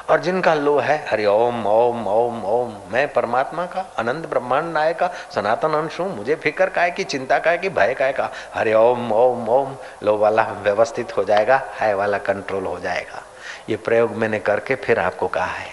[0.10, 2.08] और जिनका लो है, हरि ओम ओम
[2.46, 6.92] ओम मैं परमात्मा का, अनंत ब्रह्मांड नाय का सनातन अंश हूँ मुझे फ़िक्र का है
[6.92, 10.44] कि, चिंता का है कि, भय का है का, हरि ओम ओम ओम लो वाला
[10.44, 13.24] व्यवस्थित हो जाएगा हाय वाला कंट्रोल हो जाएगा।
[13.70, 15.70] ये प्रयोग मैंने करके फिर आपको कहा है।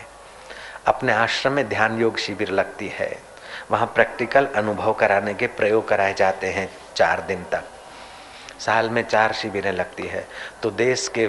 [0.86, 3.33] अपने आश्रम में ध्यान योग शिविर लगती है।
[3.70, 7.64] वहाँ प्रैक्टिकल अनुभव कराने के प्रयोग कराए जाते हैं चार दिन तक।
[8.60, 10.26] साल में चार शिविरें लगती है।
[10.62, 11.28] तो देश के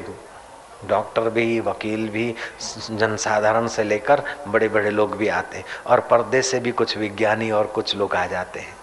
[0.88, 2.36] डॉक्टर भी, वकील भी,
[2.92, 7.52] जनसाधारण से लेकर बड़े बड़े लोग भी आते हैं और पर्दे से भी कुछ विज्ञानी
[7.52, 8.76] और कुछ लोग आ जाते हैं।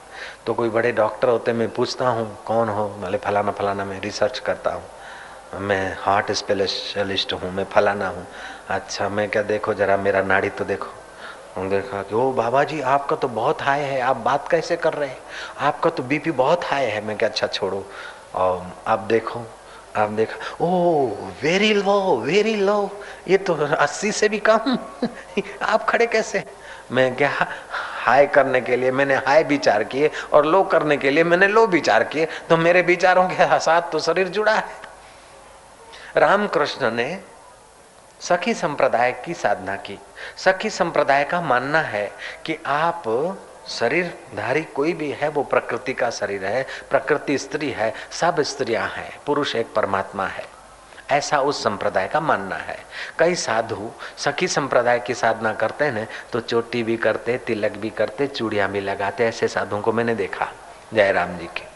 [0.47, 2.89] तो कोई बड़े डॉक्टर होते मैं पूछता हूँ, कौन हो?
[2.89, 8.27] बोले, फलाना फलाना, मैं रिसर्च करता हूँ। मैं हार्ट स्पेशलिस्ट हूँ, मैं फलाना हूँ।
[8.69, 11.02] अच्छा मैं क्या देखो, जरा मेरा नाड़ी तो देखो।
[11.59, 15.09] देखा कि ओ बाबा जी आपका तो बहुत हाई है, आप बात कैसे कर रहे
[15.09, 15.19] हैं?
[15.61, 17.85] आपका तो बीपी बहुत हाई है। मैं क्या अच्छा छोड़ो।
[18.35, 19.41] और आप देखो,
[19.97, 21.07] आप देखा, ओ
[21.43, 22.91] वेरी लो वेरी लो
[23.29, 24.79] ये तो अस्सी से भी कम
[25.63, 26.45] आप खड़े कैसे
[26.93, 27.31] मैं क्या
[28.05, 31.67] हाई करने के लिए मैंने हाई विचार किए और लो करने के लिए मैंने लो
[31.67, 34.65] विचार किए तो मेरे विचारों के साथ तो शरीर जुड़ा है।
[36.17, 37.13] रामकृष्ण ने
[38.23, 39.99] सखी संप्रदाय की साधना की।
[40.37, 42.11] सखी संप्रदाय का मानना है
[42.47, 43.03] कि आप
[43.69, 49.19] शरीरधारी कोई भी है, वो प्रकृति का शरीर है, प्रकृति स्त्री है, सब स्त्रियाँ हैं,
[49.27, 50.45] पुरुष एक परमात्मा है।
[51.11, 52.79] ऐसा उस संप्रदाय का मानना है।
[53.19, 58.27] कई साधु सखी संप्रदाय की साधना करते हैं तो चोटी भी करते, तिलक भी करते,
[58.27, 60.49] चूड़िया भी लगाते, ऐसे साधुओं को मैंने देखा,
[60.95, 61.71] जयराम जी के।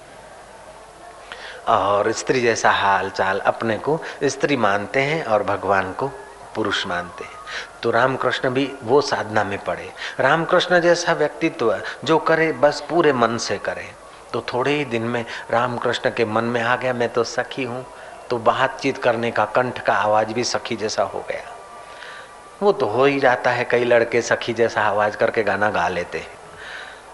[1.72, 6.10] और स्त्री जैसा हाल चाल अपने को स्त्री मानते हैं और भगवान को
[6.56, 7.32] पुरुष मानते हैं।
[7.82, 13.36] तो रामकृष्ण भी वो साधना में पड़े। रामकृष्ण जैसा व्यक्तित्व जो करे, बस पूरे मन
[13.36, 13.92] से करे।
[14.32, 17.86] तो थोड़े ही दिन में रामकृष्ण के मन में आ गया, मैं तो सखी हूँ।
[18.30, 21.56] तो बातचीत करने का कंठ का आवाज़ भी सखी जैसा हो गया।
[22.62, 26.18] वो तो हो ही जाता है, कई लड़के सखी जैसा आवाज़ करके गाना गा लेते
[26.18, 26.38] हैं।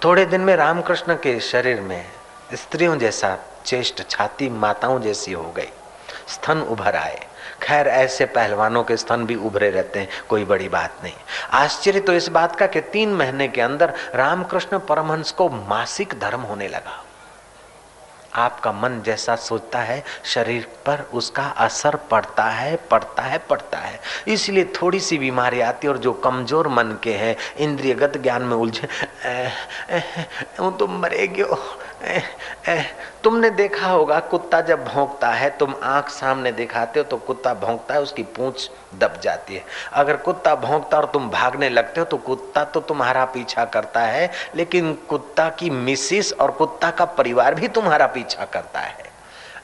[0.05, 2.07] थोड़े दिन में रामकृष्ण के शरीर में
[2.55, 5.70] स्त्रियों जैसा चेष्ट, छाती, माताओं जैसी हो गई।
[6.28, 7.26] स्तन उभर आए।
[7.62, 11.14] खैर, ऐसे पहलवानों के स्तन भी उभरे रहते हैं, कोई बड़ी बात नहीं।
[11.53, 16.40] आश्चर्य तो इस बात का कि तीन महीने के अंदर रामकृष्ण परमहंस को मासिक धर्म
[16.42, 17.03] होने लगा।
[18.35, 24.01] आपका मन जैसा सोचता है, शरीर पर उसका असर पड़ता है पड़ता है पड़ता है।
[24.29, 28.57] इसलिए थोड़ी सी बीमारी आती है और जो कमज़ोर मन के हैं, इंद्रियगत ज्ञान में
[28.57, 28.88] उलझे
[30.61, 31.42] वो तो मरेगी
[33.24, 37.94] तुमने देखा होगा, कुत्ता जब भोंकता है, तुम आँख सामने दिखाते हो तो कुत्ता भोंकता
[37.94, 42.16] है, उसकी पूंछ दब जाती है। अगर कुत्ता भोंकता और तुम भागने लगते हो तो
[42.18, 47.68] कुत्ता तो तुम्हारा पीछा करता है, लेकिन कुत्ता की मिसिस और कुत्ता का परिवार भी
[47.70, 49.10] तुम्हारा पीछा करता है।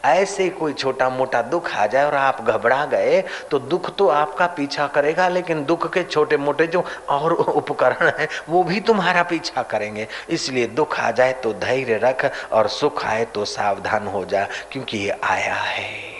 [0.04, 4.46] ऐसे कोई छोटा मोटा दुख आ जाए और आप घबरा गए तो दुख तो आपका
[4.48, 9.62] पीछा करेगा, लेकिन दुख के छोटे मोटे जो और उपकरण है, वो भी तुम्हारा पीछा
[9.62, 14.46] करेंगे। इसलिए दुख आ जाए तो धैर्य रख और सुख आए तो सावधान हो जा,
[14.72, 16.16] क्योंकि ये आया है।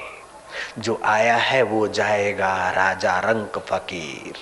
[0.78, 4.36] जो आया है, वो जाएगा राजा रंक फकीर।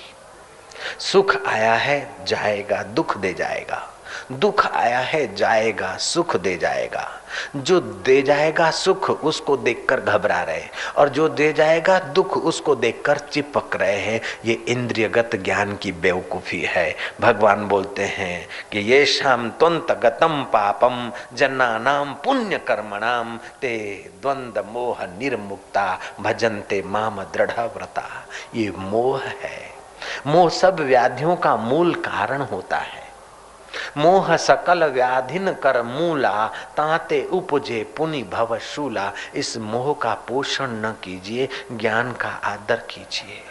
[1.01, 3.81] सुख आया है, जाएगा, दुख दे जाएगा।
[4.31, 7.21] दुख आया है, जाएगा, सुख दे जाएगा।
[7.55, 12.75] जो दे जाएगा सुख, उसको देखकर घबरा रहे हैं। और जो दे जाएगा दुख, उसको
[12.75, 19.05] देखकर चिपक रहे हैं। ये इंद्रियगत ज्ञान की बेवकूफ़ी है। भगवान बोलते हैं कि ये
[19.05, 27.51] शाम त्वंत गतम पापम जन्ना नाम पुण्य कर्मणाम, ते द्वंद मोह निर्मुक्ता, भजनते माम दृढ़
[27.51, 29.71] व्रता। ये मोह है।
[30.27, 33.06] मोह सब व्याधियों का मूल कारण होता है।
[33.97, 40.95] मोह सकल व्याधिन कर मूला, ताते उपजे पुनि भव शूला। इस मोह का पोषण न
[41.03, 43.41] कीजिए, ज्ञान का आदर कीजिए।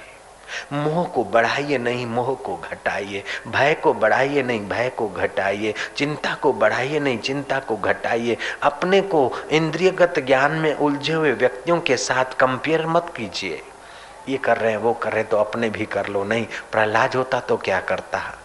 [0.73, 6.35] मोह को बढ़ाइए नहीं, मोह को घटाइए। भय को बढ़ाइए नहीं, भय को घटाइए। चिंता
[6.35, 11.97] को बढ़ाइए नहीं, चिंता को घटाइए। अपने को इंद्रियगत ज्ञान में उलझे हुए व्यक्तियों के
[11.97, 13.63] साथ कंपेयर मत कीजिए।
[14.29, 17.15] ये कर रहे हैं, वो कर रहे हैं तो अपने भी कर लो। नहीं, प्रहलाद
[17.15, 18.39] होता तो क्या करता?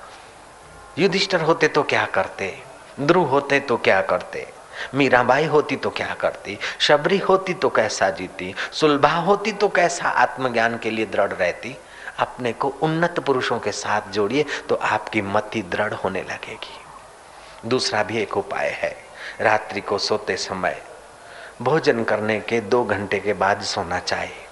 [0.98, 2.64] युधिष्ठर होते तो क्या करते?
[3.00, 4.54] ध्रुव होते तो क्या करते?
[4.96, 6.60] मीराबाई होती तो क्या करती?
[6.80, 8.56] शबरी होती तो कैसा जीती?
[8.72, 11.78] सुलभा होती तो कैसा आत्मज्ञान के लिए दृढ़ रहती?
[12.20, 18.18] अपने को उन्नत पुरुषों के साथ जोड़िए तो आपकी मति दृढ़ होने लगेगी। दूसरा भी
[18.18, 18.98] एक उपाय है।
[19.42, 20.82] रात्रि को सोते समय
[21.62, 24.46] भोजन करने के दो घंटे के बाद सोना चाहिए।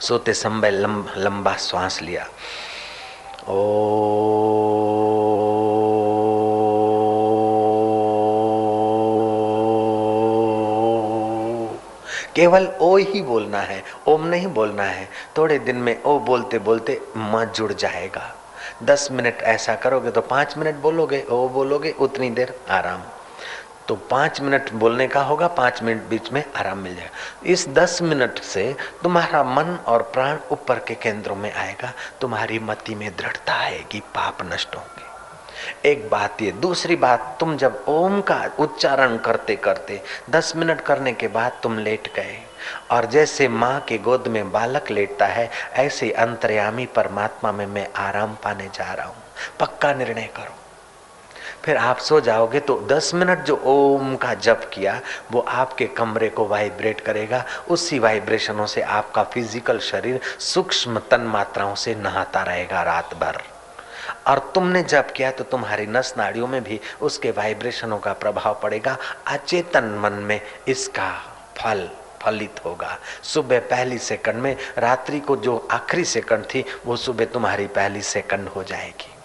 [0.00, 2.26] सोते समय लंब, लंबा श्वास लिया।
[12.36, 17.00] केवल ओ ही बोलना है, ओम नहीं बोलना है। थोड़े दिन में ओ बोलते बोलते
[17.16, 18.34] म जुड़ जाएगा।
[18.82, 23.00] दस मिनट ऐसा करोगे तो पाँच मिनट बोलोगे, ओ बोलोगे, उतनी देर आराम।
[23.88, 27.98] तो पाँच मिनट बोलने का होगा, पाँच मिनट बीच में आराम मिल जाएगा। इस दस
[28.02, 33.54] मिनट से तुम्हारा मन और प्राण ऊपर के केंद्रों में आएगा, तुम्हारी मति में दृढ़ता
[33.54, 35.04] आएगी, पाप नष्ट होंगे।
[35.90, 41.12] एक बात ये, दूसरी बात, तुम जब ओम का उच्चारण करते करते दस मिनट करने
[41.12, 42.36] के बाद तुम लेट गए,
[42.90, 48.34] और जैसे माँ के गोद में बालक लेटता है, ऐसे अंतर्यामी परमात्मा में मैं आराम
[48.34, 49.22] पाने जा रहा हूँ।
[49.60, 50.55] पक्का निर्णय करो।
[51.66, 55.00] फिर आप सो जाओगे तो 10 मिनट जो ओम का जप किया,
[55.32, 61.74] वो आपके कमरे को वाइब्रेट करेगा। उसी वाइब्रेशनों से आपका फ़िज़िकल शरीर सूक्ष्म तन मात्राओं
[61.74, 63.40] से नहाता रहेगा रात भर।
[64.26, 68.96] और तुमने जब किया तो तुम्हारी नस नाड़ियों में भी उसके वाइब्रेशनों का प्रभाव पड़ेगा।
[69.26, 71.10] अचेतन मन में इसका
[71.58, 71.88] फल
[72.22, 77.66] फलित होगा। सुबह पहली सेकंड में, रात्रि को जो आखिरी सेकंड थी, वो सुबह तुम्हारी
[77.66, 79.15] पहली सेकंड हो जाएगी।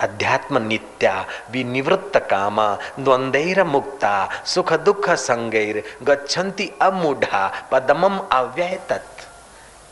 [0.00, 9.12] अध्यात्म नित्या विनिवृत्त कामा द्वंद्वैर मुक्ता सुख दुख संगैर गच्छन्ति अमूढ़ा, पदमम अव्यय तत्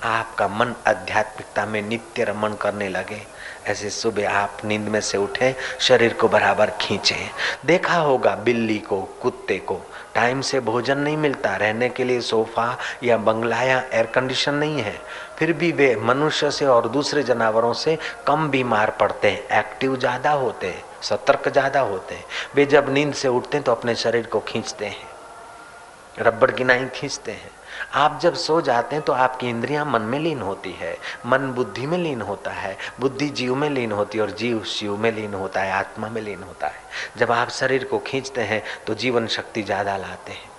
[0.05, 3.21] आपका मन आध्यात्मिकता में नित्य रमन करने लगे।
[3.67, 7.17] ऐसे सुबह आप नींद में से उठे, शरीर को बराबर खींचे।
[7.67, 9.81] देखा होगा बिल्ली को, कुत्ते को
[10.15, 14.81] टाइम से भोजन नहीं मिलता, रहने के लिए सोफा या बंगला या एयर कंडीशन नहीं
[14.81, 14.97] है।
[15.39, 20.33] फिर भी वे मनुष्य से और दूसरे जानवरों से कम बीमार पड़ते हैं एक्टिव ज़्यादा
[20.33, 24.27] होते हैं, सतर्क ज़्यादा होते हैं। वे जब नींद से उठते हैं तो अपने शरीर
[24.27, 25.11] को खींचते हैं,
[26.19, 27.51] रबड़ गिनाई खींचते हैं।
[27.93, 31.87] आप जब सो जाते हैं तो आपकी इंद्रियाँ मन में लीन होती है। मन बुद्धि
[31.87, 35.35] में लीन होता है। बुद्धि जीव में लीन होती है और जीव शिव में लीन
[35.35, 36.81] होता है। आत्मा में लीन होता है।
[37.17, 40.51] जब आप शरीर को खींचते हैं तो जीवन शक्ति ज़्यादा लाते हैं।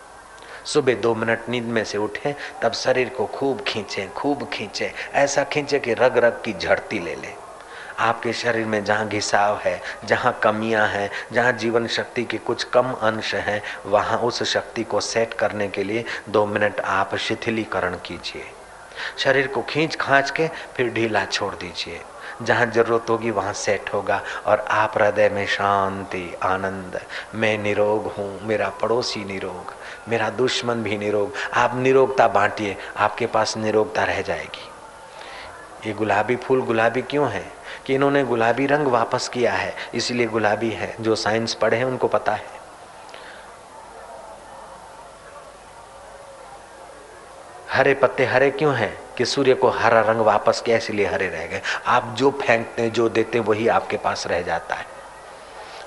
[0.66, 5.44] सुबह दो मिनट नींद में से उठे, तब शरीर को खूब खींचे खूब खींचे। ऐसा
[5.44, 7.43] खींचे कि रग रग की झड़ती ले ले।
[8.04, 12.92] आपके शरीर में जहाँ घिसाव है, जहाँ कमियाँ हैं, जहाँ जीवन शक्ति के कुछ कम
[12.92, 18.46] अंश हैं, वहाँ उस शक्ति को सेट करने के लिए दो मिनट आप शिथिलीकरण कीजिए।
[19.18, 22.02] शरीर को खींच खांच के फिर ढीला छोड़ दीजिए।
[22.42, 27.00] जहाँ ज़रूरत होगी वहाँ सेट होगा और आप हृदय में शांति, आनंद।
[27.36, 29.74] मैं निरोग हूँ, मेरा पड़ोसी निरोग,
[30.10, 34.70] मेरा दुश्मन भी निरोग। आप निरोगता बांटिए, आपके पास निरोगता रह जाएगी।
[35.88, 37.63] ये गुलाबी फूल गुलाबी क्यों है?
[37.86, 42.08] कि इन्होंने गुलाबी रंग वापस किया है, इसलिए गुलाबी है। जो साइंस पढ़े हैं, उनको
[42.08, 42.62] पता है।
[47.72, 51.46] हरे पत्ते हरे क्यों हैं कि सूर्य को हरा रंग वापस किया इसलिए हरे रह
[51.48, 51.62] गए?
[51.86, 54.86] आप जो फेंकते हैं, जो देते हैं, वही आपके पास रह जाता है।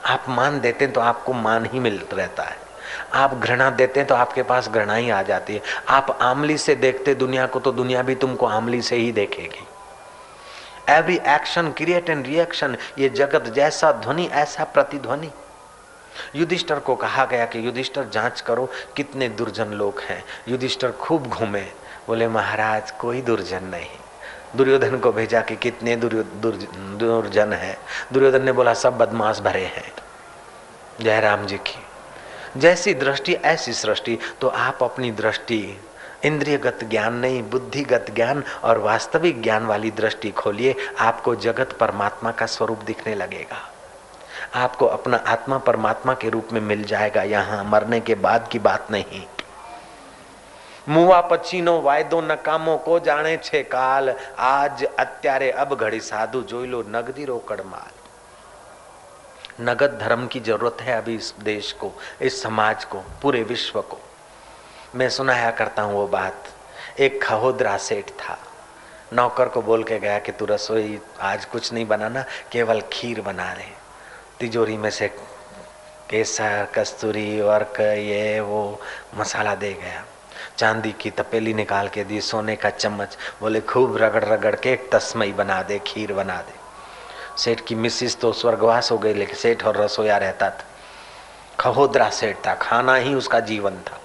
[0.06, 2.56] आप मान देते हैं तो आपको मान ही मिल रहता है।
[3.14, 6.74] आप घृणा देते हैं तो आपके पास घृणा ही आ जाती है। आप आमली से
[6.74, 9.66] देखते दुनिया को तो दुनिया भी तुमको आमली से ही देखेगी।
[10.88, 15.30] Every action create and reaction ये जगत जैसा ध्वनि, ऐसा प्रतिध्वनि।
[16.34, 21.62] युधिष्ठर को कहा गया कि युधिष्ठर, जाँच करो कितने दुर्जन लोग हैं। युधिष्ठर खूब घूमे।
[22.06, 23.90] बोले, महाराज, कोई दुर्जन नहीं।
[24.56, 27.76] दुर्योधन को भेजा कि कितने दुर्जन है।
[28.12, 29.92] दुर्योधन ने बोला, सब बदमाश भरे हैं।
[31.00, 31.82] जयराम जी की,
[32.56, 35.80] जैसी दृष्टि, ऐसी सृष्टि। तो आप अपनी दृष्टि
[36.25, 42.45] इंद्रियगत ज्ञान नहीं बुद्धिगत ज्ञान और वास्तविक ज्ञान वाली दृष्टि खोलिए आपको जगत परमात्मा का
[42.47, 43.61] स्वरूप दिखने लगेगा
[44.55, 48.91] आपको अपना आत्मा परमात्मा के रूप में मिल जाएगा यहाँ मरने के बाद की बात
[48.91, 49.25] नहीं
[50.87, 54.07] મુવા પછીનો વાયદો નકામો કો જાણે છે કાલ
[54.45, 57.93] આજ અત્યારે અબ ઘડી સાધુ જોઈ લો નગદી રોકડ માલ
[59.61, 63.99] नगद धर्म की जरूरत है अभी इस देश को इस समाज को पूरे विश्व को
[64.96, 66.44] मैं सुनाया करता हूँ वो बात।
[66.98, 68.38] एक खहोदरा सेठ था।
[69.12, 73.52] नौकर को बोल के गया कि, तू रसोई आज कुछ नहीं बनाना, केवल खीर बना
[73.52, 73.64] रहे
[74.40, 75.08] तिजोरी में से
[76.10, 78.80] केसर, कस्तूरी, वर्क, ये, वो
[79.14, 80.04] मसाला दे गया।
[80.58, 84.92] चांदी की तपेली निकाल के दी, सोने का चम्मच। बोले, खूब रगड़ रगड़ के एक
[84.92, 86.54] तस्मई बना दे, खीर बना दे।
[87.42, 90.64] सेठ की मिसिस तो स्वर्गवास हो गई, लेकिन सेठ और रसोया रहता था।
[91.60, 94.00] खहोदरा सेठ था, खाना ही उसका जीवन था।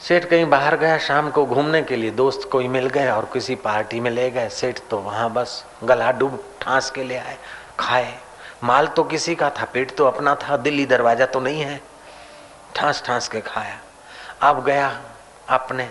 [0.00, 3.54] सेठ कहीं बाहर गया शाम को घूमने के लिए, दोस्त कोई मिल गए और किसी
[3.54, 7.36] पार्टी में ले गए, सेठ तो वहाँ बस गला डूब ठांस के ले आए,
[7.78, 8.14] खाए।
[8.64, 11.80] माल तो किसी का था, पेट तो अपना था, दिल्ली दरवाज़ा तो नहीं है।
[12.74, 13.78] ठांस ठांस के खाया।
[14.42, 15.00] अब गया
[15.48, 15.88] अपने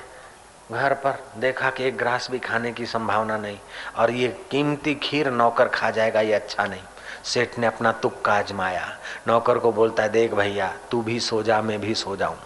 [0.71, 3.57] घर पर, देखा कि एक ग्रास भी खाने की संभावना नहीं
[3.97, 6.81] और ये कीमती खीर नौकर खा जाएगा, ये अच्छा नहीं।
[7.23, 8.87] सेठ ने अपना तुक्का आजमाया।
[9.27, 12.37] नौकर को बोलता है, देख भैया, तू भी सो जा, मैं भी सो जाऊँ।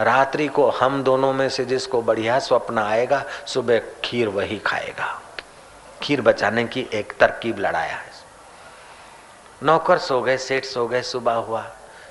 [0.00, 5.22] रात्रि को हम दोनों में से जिसको बढ़िया स्वप्न आएगा, सुबह खीर वही खाएगा।
[6.02, 8.10] खीर बचाने की एक तरकीब लड़ाया है।
[9.62, 11.70] नौकर सो गए, सेठ सो गए, सुबह हुआ।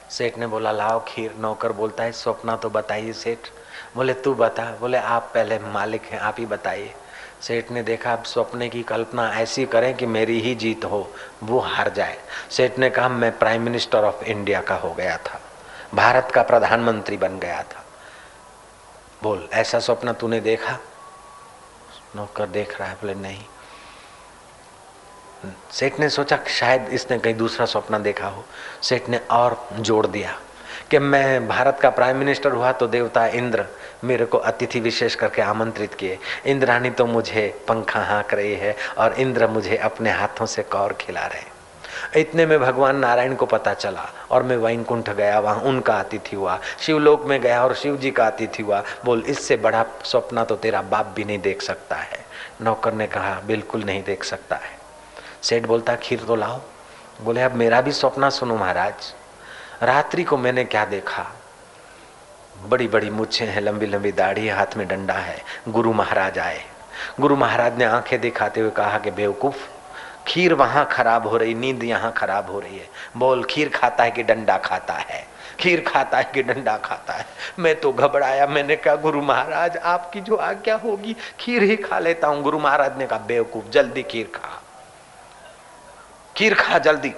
[0.09, 3.37] सेठ ने बोला, लाओ खीर। नौकर बोलता है, स्वप्न तो बताइए सेठ।
[3.95, 6.93] बोले, तू बता। बोले, आप पहले मालिक हैं, आप ही बताइए।
[7.41, 11.11] सेठ ने देखा अब स्वप्न की कल्पना ऐसी करें कि मेरी ही जीत हो,
[11.43, 12.17] वो हार जाए।
[12.51, 15.41] सेठ ने कहा, मैं प्राइम मिनिस्टर ऑफ़ इंडिया का हो गया था।
[15.93, 17.85] भारत का प्रधानमंत्री बन गया था।
[19.23, 20.77] बोल, ऐसा स्वप्न तूने देखा?
[22.15, 23.43] नौकर देख रहा है, बोले, नहीं।
[25.71, 28.45] सेठ ने सोचा शायद इसने कहीं दूसरा स्वप्न देखा हो।
[28.81, 30.39] सेठ ने और जोड़ दिया
[30.91, 33.65] कि मैं भारत का प्राइम मिनिस्टर हुआ तो देवता इंद्र
[34.03, 39.13] मेरे को अतिथि विशेष करके आमंत्रित किए। इंद्रानी तो मुझे पंखा हाँक रही है और
[39.13, 41.54] इंद्र मुझे अपने हाथों से कौर खिला रहे
[42.15, 46.59] इतने में भगवान नारायण को पता चला और मैं वैकुंठ गया, वहाँ उनका अतिथि हुआ,
[46.79, 50.81] शिवलोक में गया और शिव जी का अतिथि हुआ। बोल, इससे बड़ा स्वप्न तो तेरा
[50.81, 52.25] बाप भी नहीं देख सकता है।
[52.61, 54.77] नौकर ने कहा, बिल्कुल नहीं देख सकता है।
[55.41, 56.61] सेठ बोलता, खीर तो लाओ।
[57.21, 59.13] बोले, अब मेरा भी स्वप्न सुनो महाराज।
[59.83, 61.25] रात्रि को मैंने क्या देखा?
[62.65, 66.63] बड़ी बड़ी मुच्छे हैं, लंबी लंबी दाढ़ी, हाथ में डंडा है। गुरु महाराज आए।
[67.19, 69.74] गुरु महाराज ने आँखें दिखाते हुए कहा कि बेवकूफ़
[70.27, 74.11] खीर वहाँ खराब हो रही, नींद यहाँ खराब हो रही है। बोल, खीर खाता है
[74.11, 75.27] कि डंडा खाता है?
[75.59, 77.25] खीर खाता है कि डंडा खाता है?
[77.59, 82.27] मैं तो घबराया, मैंने कहा, गुरु महाराज, आपकी जो आज्ञा होगी, खीर ही खा लेता
[82.27, 84.61] हूँ। गुरु महाराज ने कहा, बेवकूफ़, जल्दी खीर खा।
[86.37, 87.13] खीर खा, जल्दी।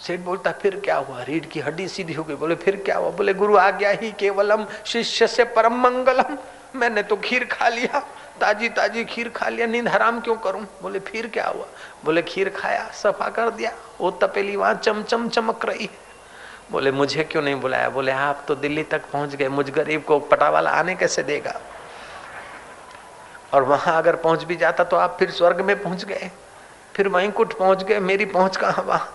[0.00, 1.22] सेठ बोलता, फिर क्या हुआ?
[1.22, 3.10] रीढ़ की हड्डी सीधी हो गई। बोले, फिर क्या हुआ?
[3.10, 6.38] बोले, गुरु आज्ञा ही केवलम, शिष्य से परम मंगलम।
[6.74, 8.06] मैंने तो खीर खा लिया।
[8.40, 10.62] ताजी ताजी खीर खा लिया, नींद हराम क्यों करूँ?
[10.82, 11.66] बोले, फिर क्या हुआ?
[12.04, 16.04] बोले, खीर खाया, सफ़ा कर दिया, वो तपेली वहाँ चमचम चमक रही है।
[16.70, 17.88] बोले, मुझे क्यों नहीं बुलाया?
[17.88, 21.60] बोले, आप तो दिल्ली तक पहुँच गए, मुझ गरीब को पटावाला आने कैसे देगा?
[23.54, 26.30] और वहाँ अगर पहुँच भी जाता तो आप फिर स्वर्ग में पहुँच गए,
[26.94, 29.12] फिर वहीं कुट पहुँच गए, मेरी पहुँच कहाँ वहाँ?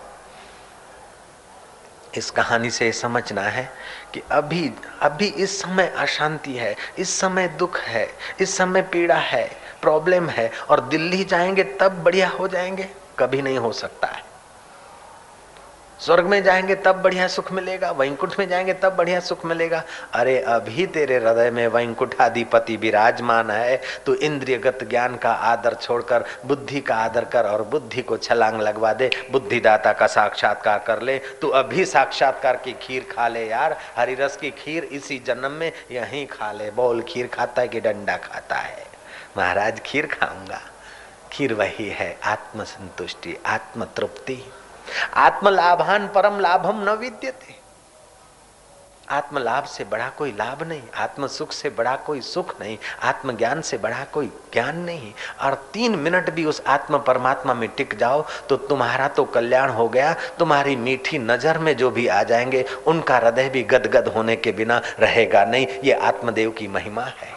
[2.16, 3.70] इस कहानी से समझना है
[4.14, 8.08] कि अभी अभी इस समय अशांति है, इस समय दुख है,
[8.40, 9.50] इस समय पीड़ा है
[9.82, 12.88] प्रॉब्लम है और दिल्ली जाएँगे तब बढ़िया हो जाएँगे,
[13.18, 14.31] कभी नहीं हो सकता है।
[16.02, 19.82] स्वर्ग में जाएँगे, तब बढ़िया सुख मिलेगा। वैंकुट में जाएँगे, तब बढ़िया सुख मिलेगा।
[20.12, 26.80] अरे, अभी तेरे हृदय में वैंकुठाधिपति विराजमान है। तो इंद्रियगत ज्ञान का आदर छोड़कर, बुद्धि
[26.80, 31.48] का आदर कर और बुद्धि को छलांग लगवा दे। बुद्धिदाता का साक्षात्कार कर ले। तू
[31.48, 36.26] अभी साक्षात्कार की खीर खा ले यार। हरी रस की खीर इसी जन्म में यहीं
[36.26, 38.86] खा ले। बोल, खीर खाता है कि डंडा खाता है?
[39.38, 40.60] महाराज, खीर खाऊँगा।
[41.32, 44.52] खीर वही है आत्म संतुष्टि आत्म तृप्ति
[45.16, 47.60] आत्म लाभान परम लाभम न विद्यते।
[49.08, 53.36] आत्म लाभ से बड़ा कोई लाभ नहीं आत्म सुख से बड़ा कोई सुख नहीं आत्म
[53.36, 57.94] ज्ञान से बड़ा कोई ज्ञान नहीं। और तीन मिनट भी उस आत्म परमात्मा में टिक
[57.98, 62.64] जाओ तो तुम्हारा तो कल्याण हो गया। तुम्हारी मीठी नज़र में जो भी आ जाएँगे,
[62.86, 67.30] उनका हृदय भी गदगद होने के बिना रहेगा नहीं। ये आत्मदेव की महिमा है।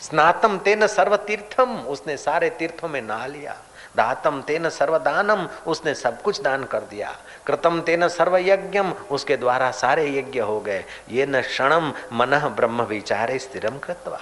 [0.00, 3.56] स्नातम तेन सर्व तीर्थम उसने सारे तीर्थों में नहा लिया।
[3.96, 7.16] दातम तेन सर्वदानम, उसने सब कुछ दान कर दिया।
[7.46, 12.82] कृतम तेन सर्व यज्ञम उसके द्वारा सारे यज्ञ हो गए। ये न क्षणम मन ब्रह्म
[12.82, 14.18] विचारे स्थिरम कृतवा।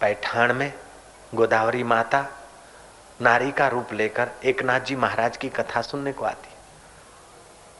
[0.00, 0.72] पैठान में
[1.34, 2.24] गोदावरी माता
[3.20, 6.48] नारी का रूप लेकर एक नाथ जी महाराज की कथा सुनने को आती।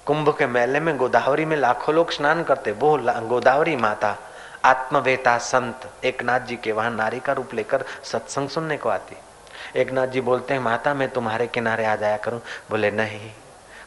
[0.06, 2.96] कुंभ के मेले में गोदावरी में लाखों लोग स्नान करते। वो
[3.28, 4.16] गोदावरी माता
[4.66, 9.16] आत्मवेता संत एक नाथ जी के वहाँ नारी का रूप लेकर सत्संग सुनने को आती।
[9.80, 12.40] एक नाथ जी बोलते हैं, माता, मैं तुम्हारे किनारे आ जाया करूँ।
[12.70, 13.30] बोले, नहीं।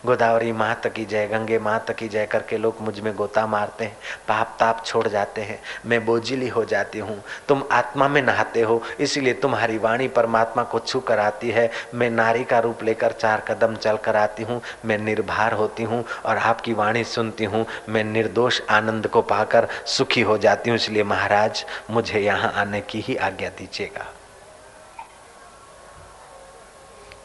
[0.06, 3.98] गोदावरी मात की जय, गंगे मात की जय करके लोग मुझमें गोता मारते हैं।
[4.28, 8.82] पाप ताप छोड़ जाते हैं। मैं बोझिली हो जाती हूँ। तुम आत्मा में नहाते हो।
[9.00, 13.40] इसीलिए तुम्हारी वाणी परमात्मा को छू कर आती है। मैं नारी का रूप लेकर चार
[13.48, 18.04] कदम चल कर आती हूँ। मैं निर्भर होती हूँ और आपकी वाणी सुनती हूँ। मैं
[18.04, 23.16] निर्दोष आनंद को पाकर सुखी हो जाती हूँ। इसलिए महाराज, मुझे यहाँ आने की ही
[23.16, 24.14] आज्ञा दीजिएगा।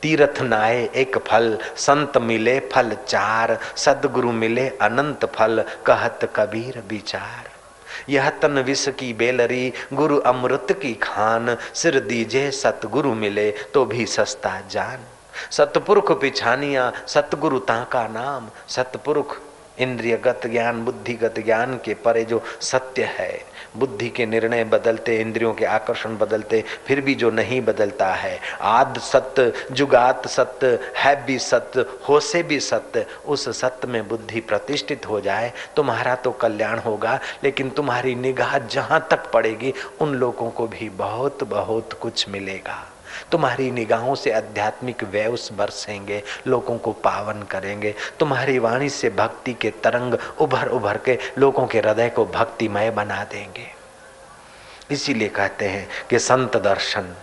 [0.05, 7.51] तीर्थ नाए एक फल, संत मिले फल चार, सदगुरु मिले अनंत फल, कहत कबीर विचार।
[8.09, 14.07] यह तन विष की बेलरी, गुरु अमृत की खान, सिर दीजे सतगुरु मिले तो भी
[14.07, 14.99] सस्ता जान।
[15.51, 19.39] सतपुरुख पिछानिया, सतगुरु ताका नाम। सतपुरुख,
[19.79, 25.65] इंद्रियगत ज्ञान, बुद्धिगत ज्ञान के परे जो सत्य है बुद्धि के निर्णय बदलते, इंद्रियों के
[25.65, 31.85] आकर्षण बदलते, फिर भी जो नहीं बदलता है। आद सत्य जुगात सत्य है भी सत्य
[32.09, 37.21] हो से भी सत्य उस सत्य में बुद्धि प्रतिष्ठित हो जाए, तुम्हारा तो कल्याण होगा,
[37.45, 42.91] लेकिन तुम्हारी निगाह जहाँ तक पड़ेगी, उन लोगों को भी बहुत बहुत कुछ मिलेगा।
[43.33, 49.71] तुम्हारी निगाहों से आध्यात्मिक वेव्स बरसेंगे, लोगों को पावन करेंगे। तुम्हारी वाणी से भक्ति के
[49.71, 53.67] तरंग उभर उभर के लोगों के हृदय को भक्तिमय बना देंगे।
[54.91, 57.15] इसीलिए कहते हैं कि संत दर्शन,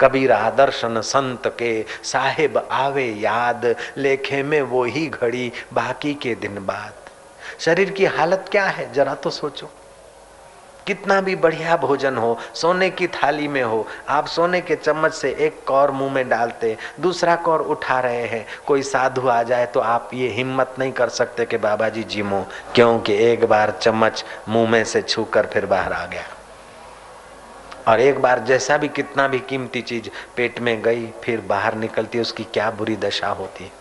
[0.00, 6.66] कबीरा दर्शन संत के साहेब आवे याद, लेखे में वो ही घड़ी, बाकी के दिन
[6.66, 6.92] बाद।
[7.60, 8.92] शरीर की हालत क्या है?
[8.92, 9.70] जरा तो सोचो।
[10.86, 15.30] कितना भी बढ़िया भोजन हो, सोने की थाली में हो, आप सोने के चम्मच से
[15.38, 19.80] एक कौर मुँह में डालते, दूसरा कौर उठा रहे हैं, कोई साधु आ जाए तो
[19.80, 24.70] आप ये हिम्मत नहीं कर सकते कि बाबा जी जिमो क्योंकि एक बार चम्मच मुँह
[24.70, 26.22] में से छू कर फिर बाहर आ गया।
[27.88, 32.20] और एक बार जैसा भी कितना भी कीमती चीज़ पेट में गई, फिर बाहर निकलती,
[32.20, 33.64] उसकी क्या बुरी दशा होती?
[33.64, 33.79] है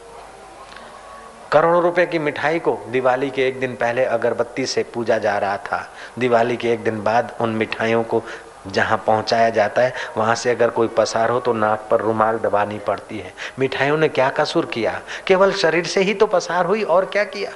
[1.52, 5.58] करोड़ों रुपए की मिठाई को दिवाली के एक दिन पहले अगरबत्ती से पूजा जा रहा
[5.58, 5.90] था।
[6.20, 8.22] दिवाली के एक दिन बाद उन मिठाइयों को
[8.68, 12.80] जहाँ पहुँचाया जाता है, वहाँ से अगर कोई पसार हो तो नाक पर रुमाल दबानी
[12.80, 15.02] पड़ती है। मिठाइयों ने क्या कसूर किया?
[15.28, 17.52] केवल शरीर से ही तो पसार हुई और क्या किया?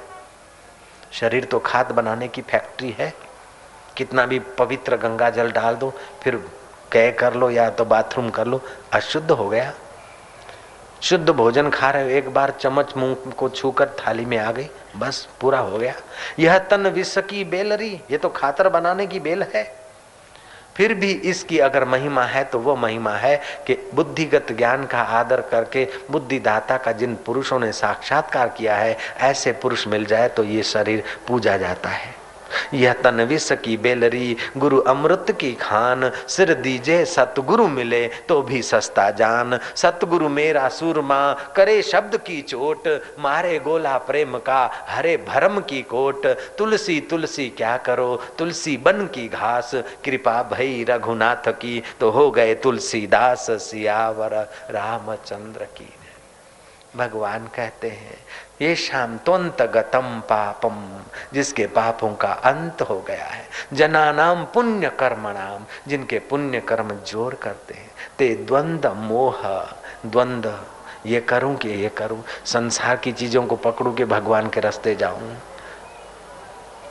[1.12, 3.12] शरीर तो खाद बनाने की फैक्ट्री है।
[3.96, 5.92] कितना भी पवित्र गंगा जल डाल दो,
[6.22, 6.36] फिर
[6.92, 8.60] कह कर लो या तो बाथरूम कर लो,
[8.92, 9.72] अशुद्ध हो गया।
[11.04, 14.68] शुद्ध भोजन खा रहे हो, एक बार चम्मच मुँह को छूकर थाली में आ गई,
[14.96, 15.94] बस पूरा हो गया।
[16.38, 19.64] यह तन विष की बेलरी, ये तो खातर बनाने की बेल है।
[20.76, 23.36] फिर भी इसकी अगर महिमा है तो वो महिमा है
[23.66, 29.52] कि बुद्धिगत ज्ञान का आदर करके, बुद्धिदाता का जिन पुरुषों ने साक्षात्कार किया है, ऐसे
[29.52, 32.14] पुरुष मिल जाए तो ये शरीर पूजा जाता है।
[32.74, 38.62] यह तन विष की बेलरी, गुरु अमृत की खान। सिर दीजे, सतगुरु मिले तो भी
[38.62, 45.60] सस्ता जान। सतगुरु मेरा सुरमा, करे शब्द की चोट। मारे गोला प्रेम का, हरे भरम
[45.60, 52.10] की कोट। तुलसी तुलसी क्या करो, तुलसी बन की घास। कृपा भई रघुनाथ की तो
[52.10, 54.34] हो गए तुलसीदास सियावर।
[54.70, 55.88] रामचंद्र की।
[56.96, 58.18] भगवान कहते हैं
[58.60, 60.76] ये शाम त्वंत गतम पापम,
[61.34, 66.90] जिसके पापों का अंत हो गया है। जना नाम पुण्य कर्म नाम जिनके पुण्य कर्म
[67.06, 69.42] ज़ोर करते हैं। ते द्वंद मोह,
[70.06, 70.52] द्वंद,
[71.06, 75.36] ये करूँ कि ये करूँ, संसार की चीज़ों को पकड़ू के भगवान के रास्ते जाऊँ।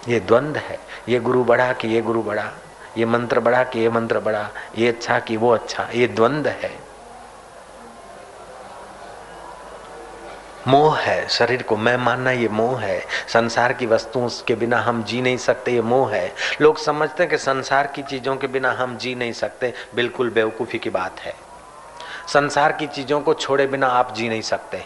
[0.08, 2.52] ये द्वंद है, ये गुरु बड़ा कि ये गुरु बड़ा
[2.98, 6.72] ये मंत्र बड़ा कि ये मंत्र बड़ा ये अच्छा कि वो अच्छा ये द्वंद है।
[10.68, 15.04] मोह है, शरीर को मैं मानना ये मोह है। संसार की वस्तुओं के बिना हम
[15.04, 18.72] जी नहीं सकते, ये मोह है। लोग समझते हैं कि संसार की चीज़ों के बिना
[18.72, 21.34] हम जी नहीं सकते, बिल्कुल बेवकूफ़ी की बात है।
[22.28, 24.84] संसार की चीज़ों को छोड़े बिना आप जी नहीं सकते।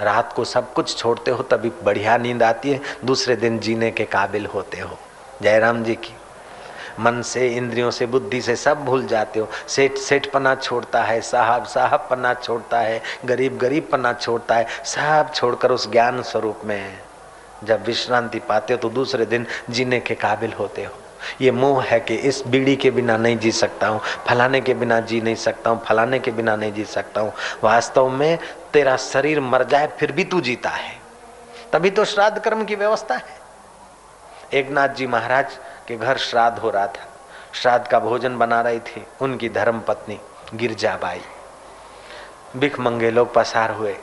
[0.00, 4.04] रात को सब कुछ छोड़ते हो, तभी बढ़िया नींद आती है, दूसरे दिन जीने के
[4.04, 4.98] काबिल होते हो।
[5.42, 6.14] जयराम जी की
[7.00, 11.20] मन से, इंद्रियों से, बुद्धि से सब भूल जाते हो। सेठ सेठ पना छोड़ता है,
[11.20, 16.60] साहब साहब पना छोड़ता है, गरीब गरीब पना छोड़ता है। सब छोड़कर उस ज्ञान स्वरूप
[16.64, 16.98] में
[17.64, 20.92] जब विश्रांति पाते हो तो दूसरे दिन जीने के काबिल होते हो।
[21.40, 24.98] ये मोह है कि इस बीड़ी के बिना नहीं जी सकता हूँ, फलाने के बिना
[25.00, 27.32] जी नहीं सकता हूँ, फलाने के बिना नहीं जी सकता हूँ।
[27.62, 28.38] वास्तव में
[28.72, 30.92] तेरा शरीर मर जाए, फिर भी तू जीता है।
[31.72, 33.42] तभी तो श्राद्ध कर्म की व्यवस्था है।
[34.52, 35.58] एक नाथ जी महाराज
[35.88, 37.08] के घर श्राद्ध हो रहा था।
[37.54, 40.20] श्राद्ध का भोजन बना रही थी। उनकी धर्म पत्नी
[40.54, 41.20] गिरजाबाई।
[42.56, 43.96] भिख मंगे लोग पसार हुए।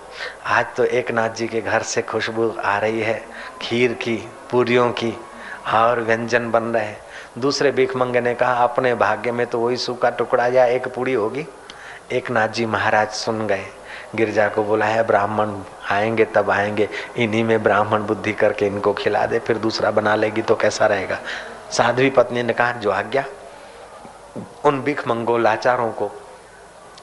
[0.46, 3.26] आज तो एक नाथ जी के घर से खुशबू आ रही है।
[3.62, 5.14] खीर की, पूरियों की,
[5.74, 7.02] और व्यंजन बन रहे हैं।
[7.38, 11.14] दूसरे भिख मंगे ने कहा, अपने भाग्य में तो वही सूखा टुकड़ा या एक पूड़ी
[11.14, 11.48] होगी?
[12.12, 13.66] एक नाथ जी महाराज सुन गए।
[14.16, 15.56] गिरजा को बुलाया, ब्राह्मण
[15.92, 20.42] आएँगे, तब आएँगे। इन्हीं में ब्राह्मण बुद्धि करके इनको खिला दे, फिर दूसरा बना लेगी
[20.42, 21.20] तो कैसा रहेगा?
[21.72, 23.24] साध्वी पत्नी ने कहा जो आज्ञा
[24.65, 26.11] उन भिख मंगो, लाचारों को,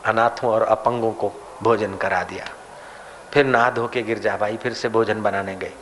[0.05, 2.45] अनाथों और अपंगों को भोजन करा दिया।
[3.33, 5.75] फिर नहा धो के गिरजाबाई फिर से भोजन बनाने गई।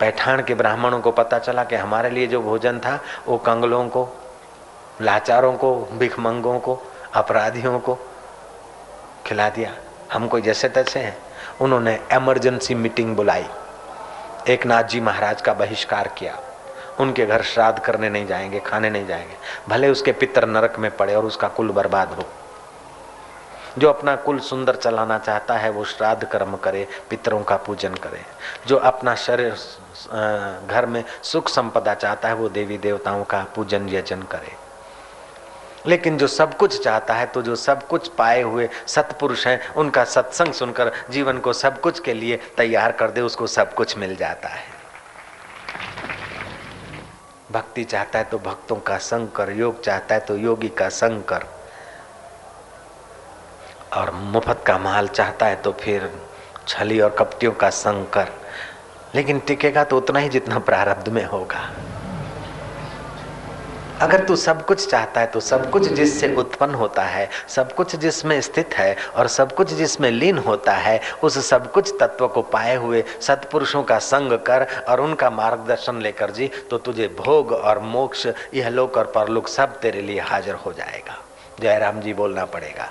[0.00, 4.08] पैठान के ब्राह्मणों को पता चला कि हमारे लिए जो भोजन था, वो कंगलों को,
[5.00, 6.82] लाचारों को भिखमंगों को,
[7.14, 7.98] अपराधियों को
[9.26, 9.74] खिला दिया।
[10.12, 11.18] हम कोई जैसे तैसे हैं?
[11.60, 13.46] उन्होंने एमरजेंसी मीटिंग बुलाई।
[14.48, 16.38] एक नाथ जी महाराज का बहिष्कार किया।
[17.00, 19.36] उनके घर श्राद्ध करने नहीं जाएँगे, खाने नहीं जाएँगे।
[19.68, 22.24] भले उसके पितर नरक में पड़े और उसका कुल बर्बाद हो।
[23.78, 28.24] जो अपना कुल सुंदर चलाना चाहता है, वो श्राद्ध कर्म करे, पितरों का पूजन करे।
[28.66, 29.52] जो अपना शरीर
[30.68, 34.52] घर में सुख संपदा चाहता है, वो देवी देवताओं का पूजन यजन करे।
[35.86, 40.04] लेकिन जो सब कुछ चाहता है तो जो सब कुछ पाए हुए सतपुरुष हैं, उनका
[40.04, 44.16] सत्संग सुनकर जीवन को सब कुछ के लिए तैयार कर दे, उसको सब कुछ मिल
[44.16, 44.62] जाता है।
[47.52, 51.22] भक्ति चाहता है तो भक्तों का संग कर, योग चाहता है तो योगी का संग
[51.22, 51.44] कर।
[53.92, 56.10] और मुफत का माल चाहता है तो फिर
[56.68, 58.28] छली और कपटियों का संग कर।
[59.14, 61.70] लेकिन टिकेगा तो उतना ही जितना प्रारब्ध में होगा।
[64.00, 67.94] अगर तू सब कुछ चाहता है तो सब कुछ जिससे उत्पन्न होता है, सब कुछ
[67.96, 72.42] जिसमें स्थित है और सब कुछ जिसमें लीन होता है, उस सब कुछ तत्व को
[72.44, 77.78] पाए हुए सत्पुरुषों का संग कर और उनका मार्गदर्शन लेकर जी तो तुझे भोग और
[77.78, 81.18] मोक्ष, यह लोक और परलोक सब तेरे लिए हाजिर हो जाएगा।
[81.60, 82.88] जयराम जी बोलना पड़ेगा।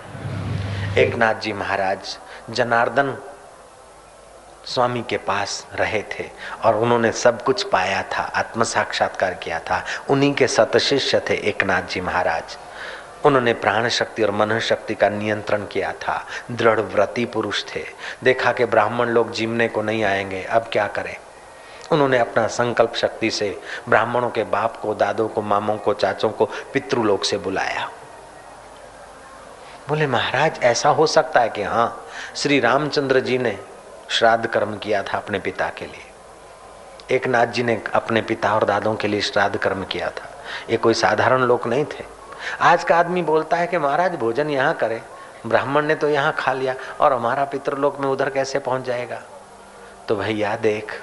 [0.97, 2.17] एक नाथ जी महाराज,
[2.49, 3.17] जनार्दन
[4.68, 6.30] स्वामी के पास रहे थे
[6.63, 11.63] और उन्होंने सब कुछ पाया था आत्म साक्षात्कार किया था। उन्हीं के सतशिष्य थे एक
[11.63, 12.57] नाथ जी महाराज।
[13.26, 17.86] उन्होंने प्राण शक्ति और मन शक्ति का नियंत्रण किया था। दृढ़ व्रति पुरुष थे।
[18.24, 21.18] देखा कि ब्राह्मण लोग जीवने को नहीं आएँगे, अब क्या करें?
[21.91, 26.45] उन्होंने अपना संकल्प शक्ति से ब्राह्मणों के बाप को, दादों को, मामों को, चाचों को,
[26.45, 27.89] पितृलोक से बुलाया।
[29.89, 32.05] बोले, महाराज, ऐसा हो सकता है कि हाँ
[32.36, 33.59] श्री रामचंद्र जी ने
[34.09, 38.63] श्राद्ध कर्म किया था अपने पिता के लिए। एक नाथ जी ने अपने पिता और
[38.63, 40.29] दादों के लिए श्राद्ध कर्म किया था।
[40.69, 42.03] ये कोई साधारण लोग नहीं थे।
[42.61, 45.01] आज का आदमी बोलता है कि महाराज भोजन यहाँ करे।
[45.47, 49.21] ब्राह्मण ने तो यहाँ खा लिया और हमारा पितृलोक में उधर कैसे पहुँच जाएगा?
[50.07, 51.01] तो भैया देख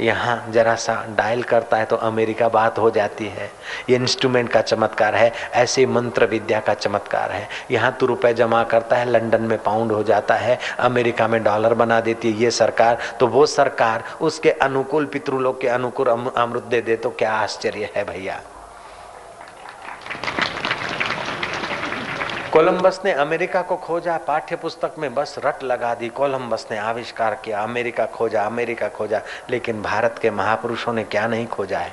[0.00, 3.50] यहाँ जरा सा डायल करता है तो अमेरिका बात हो जाती है।
[3.90, 8.62] ये इंस्ट्रूमेंट का चमत्कार है, ऐसे मंत्र विद्या का चमत्कार है। यहाँ तो रुपए जमा
[8.64, 12.50] करता है, लंदन में पाउंड हो जाता है, अमेरिका में डॉलर बना देती है ये
[12.52, 17.90] सरकार। तो वो सरकार उसके अनुकूल पितृलोक के अनुकूल अमृत दे दे तो क्या आश्चर्य
[17.96, 18.40] है भैया।
[22.54, 27.34] कोलंबस ने अमेरिका को खोजा पाठ्य पुस्तक में बस रट लगा दी, कोलंबस ने आविष्कार
[27.34, 31.92] किया, अमेरिका खोजा अमेरिका खोजा, लेकिन भारत के महापुरुषों ने क्या नहीं खोजा है?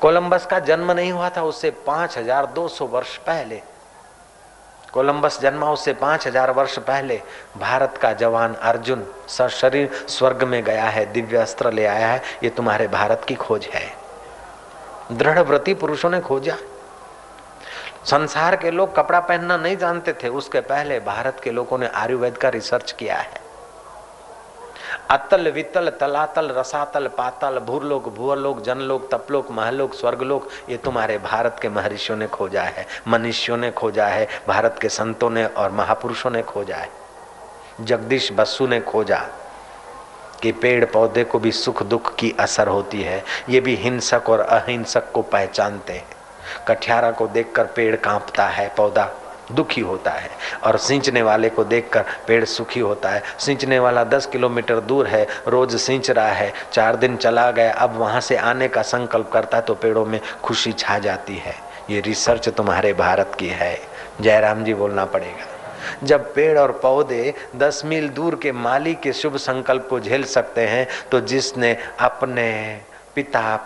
[0.00, 3.60] कोलंबस का जन्म नहीं हुआ था उससे पाँच हज़ार दो सौ वर्ष पहले।
[4.92, 7.20] कोलंबस जन्मा उससे पाँच हज़ार वर्ष पहले,
[7.58, 12.50] भारत का जवान अर्जुन शरीर स्वर्ग में गया है दिव्य अस्त्र ले आया है, ये
[12.50, 13.88] तुम्हारे भारत की खोज है।
[15.12, 16.56] दृढ़ व्रति पुरुषों ने खोजा।
[18.04, 22.36] संसार के लोग कपड़ा पहनना नहीं जानते थे। उसके पहले भारत के लोगों ने आयुर्वेद
[22.36, 23.40] का रिसर्च किया है।
[25.10, 31.68] अतल, वितल, तलातल, रसातल, पातल, भूरलोक भूअलोक जनलोक, तपलोक, महलोक, स्वर्गलोक, ये तुम्हारे भारत के
[31.68, 36.42] महर्षियों ने खोजा है, मनुष्यों ने खोजा है, भारत के संतों ने और महापुरुषों ने
[36.42, 36.90] खोजा है।
[37.80, 39.18] जगदीश बसु ने खोजा
[40.42, 44.40] कि पेड़ पौधे को भी सुख दुख की असर होती है, ये भी हिंसक और
[44.40, 46.21] अहिंसक को पहचानते हैं।
[46.68, 49.10] कठियारा को देखकर पेड़ कांपता है, पौधा
[49.52, 50.30] दुखी होता है
[50.64, 55.26] और सिंचने वाले को देखकर पेड़ सुखी होता है। सिंचने वाला दस किलोमीटर दूर है,
[55.48, 59.56] रोज सिंच रहा है, चार दिन चला गया, अब वहाँ से आने का संकल्प करता
[59.56, 61.54] है तो पेड़ों में खुशी छा जाती है।
[61.90, 63.78] ये रिसर्च तुम्हारे भारत की है।
[64.20, 65.46] जयराम जी बोलना पड़ेगा।
[66.02, 70.66] जब पेड़ और पौधे दस मील दूर के माली के शुभ संकल्प को झेल सकते
[70.66, 72.80] हैं तो जिसने अपने
[73.14, 73.56] पिता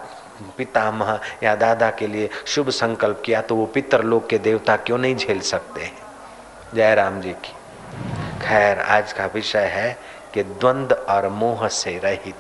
[0.57, 5.17] पितामह या दादा के लिए शुभ संकल्प किया तो वो पितरलोक के देवता क्यों नहीं
[5.17, 5.91] झेल सकते?
[6.75, 7.53] जय राम जी की।
[8.47, 9.99] खैर, आज का विषय है
[10.35, 12.35] कि द्वंद और मोह से रहित।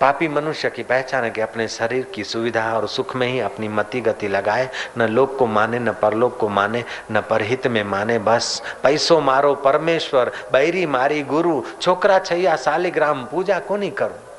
[0.00, 3.68] पापी मनुष्य की पहचान है कि अपने शरीर की सुविधा और सुख में ही अपनी
[3.68, 4.68] मति गति लगाए,
[4.98, 9.54] न लोक को माने, न परलोक को माने, न परहित में माने, बस। पैसों मारो
[9.54, 14.31] परमेश्वर, बैरी मारी गुरु, छोकरा छैया सालिग्राम, पूजा को नहीं करूँ?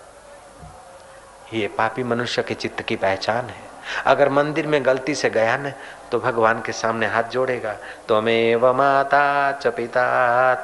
[1.54, 3.62] ये पापी मनुष्य के चित्त की पहचान है।
[4.06, 5.74] अगर मंदिर में गलती से गया न
[6.12, 7.74] तो भगवान के सामने हाथ जोड़ेगा।
[8.08, 10.06] त्वमेव माता च पिता,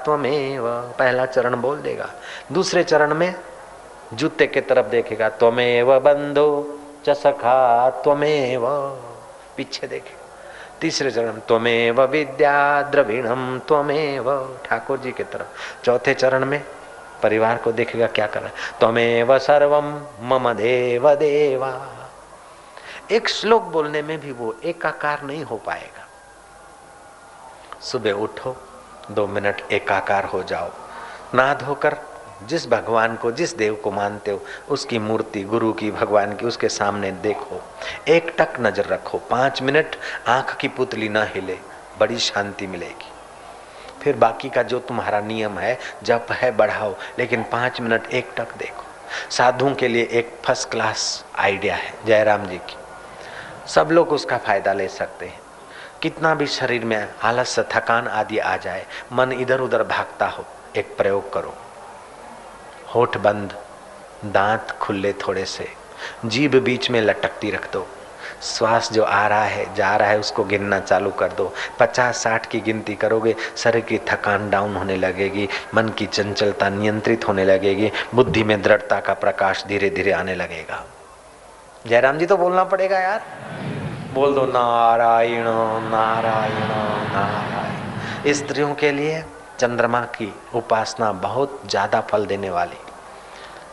[0.03, 0.69] त्वमेव,
[0.99, 2.09] पहला चरण बोल देगा।
[2.51, 3.33] दूसरे चरण में
[4.13, 8.67] जूते के तरफ़ देखेगा। त्वमेव बंधो च सखा, त्वमेव,
[9.57, 10.17] पीछे देखेगा
[10.81, 16.61] तीसरे चरण, त्वमेव विद्या द्रविणम, त्वमेव, ठाकुर जी के तरफ़। चौथे चरण में
[17.23, 21.71] परिवार को देखेगा क्या कर रहा है। त्वमेव सर्वम मम देव देवा।
[23.11, 26.07] एक श्लोक बोलने में भी वो एकाकार नहीं हो पाएगा।
[27.81, 28.55] सुबह उठो,
[29.11, 30.69] दो मिनट एकाकार हो जाओ।
[31.33, 31.97] ना धोकर
[32.47, 36.69] जिस भगवान को, जिस देव को मानते हो, उसकी मूर्ति, गुरु की, भगवान की, उसके
[36.69, 37.61] सामने देखो।
[38.07, 39.95] एक टक नज़र रखो। पाँच मिनट
[40.27, 41.57] आँख की पुतली ना हिले,
[41.99, 43.08] बड़ी शांति मिलेगी।
[44.03, 48.55] फिर बाकी का जो तुम्हारा नियम है, जप है, बढ़ाओ। लेकिन पाँच मिनट एक टक
[48.55, 48.83] देखो।
[49.31, 52.75] साधुओं के लिए एक फ़र्स्ट क्लास आइडिया है, जयराम जी की।
[53.67, 55.39] सब लोग उसका फ़ायदा ले सकते हैं।
[56.01, 60.45] कितना भी शरीर में आलस, थकान आदि आ जाए, मन इधर उधर भागता हो,
[60.75, 61.55] एक प्रयोग करो।
[62.95, 63.63] होठ बंद,
[64.25, 65.71] दांत खुले थोड़े से,
[66.25, 67.87] जीभ बीच में लटकती रख दो।
[68.41, 72.45] श्वास जो आ रहा है, जा रहा है, उसको गिनना चालू कर दो। पचास साठ
[72.45, 77.91] की गिनती करोगे, शरीर की थकान डाउन होने लगेगी, मन की चंचलता नियंत्रित होने लगेगी,
[78.15, 80.83] बुद्धि में दृढ़ता का प्रकाश धीरे धीरे आने लगेगा।
[81.85, 83.21] जयराम जी तो बोलना पड़ेगा यार।
[84.13, 85.45] बोल दो, नारायण
[85.89, 86.69] नारायण
[87.13, 89.23] नारायण। स्त्रियों के लिए
[89.59, 92.77] चंद्रमा की उपासना बहुत ज़्यादा फल देने वाली।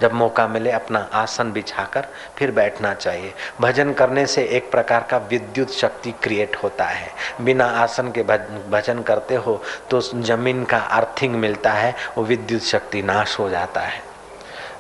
[0.01, 5.17] जब मौका मिले अपना आसन बिछाकर फिर बैठना चाहिए। भजन करने से एक प्रकार का
[5.31, 11.35] विद्युत शक्ति क्रिएट होता है। बिना आसन के भजन करते हो तो ज़मीन का अर्थिंग
[11.37, 14.03] मिलता है, वो विद्युत शक्ति नाश हो जाता है।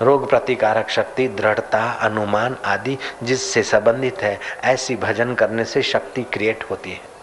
[0.02, 6.64] रोग प्रतिकारक शक्ति, दृढ़ता, अनुमान आदि जिससे संबंधित है, ऐसी भजन करने से शक्ति क्रिएट
[6.70, 7.14] होती है।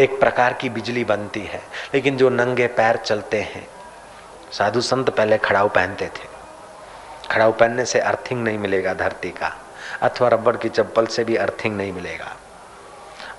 [0.00, 1.60] एक प्रकार की बिजली बनती है,
[1.94, 3.66] लेकिन जो नंगे पैर चलते हैं,
[4.52, 6.29] साधु संत पहले खड़ाऊ पहनते थे।
[7.30, 9.52] खड़ाऊ पहनने से अर्थिंग नहीं मिलेगा धरती का,
[10.02, 12.36] अथवा रबड़ की चप्पल से भी अर्थिंग नहीं मिलेगा।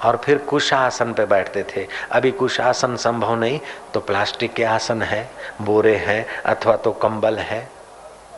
[0.06, 3.60] और फिर कुश आसन पे बैठते थे। अभी कुश आसन संभव नहीं
[3.94, 5.30] तो प्लास्टिक के आसन है,
[5.62, 7.68] बोरे हैं, अथवा तो कंबल है,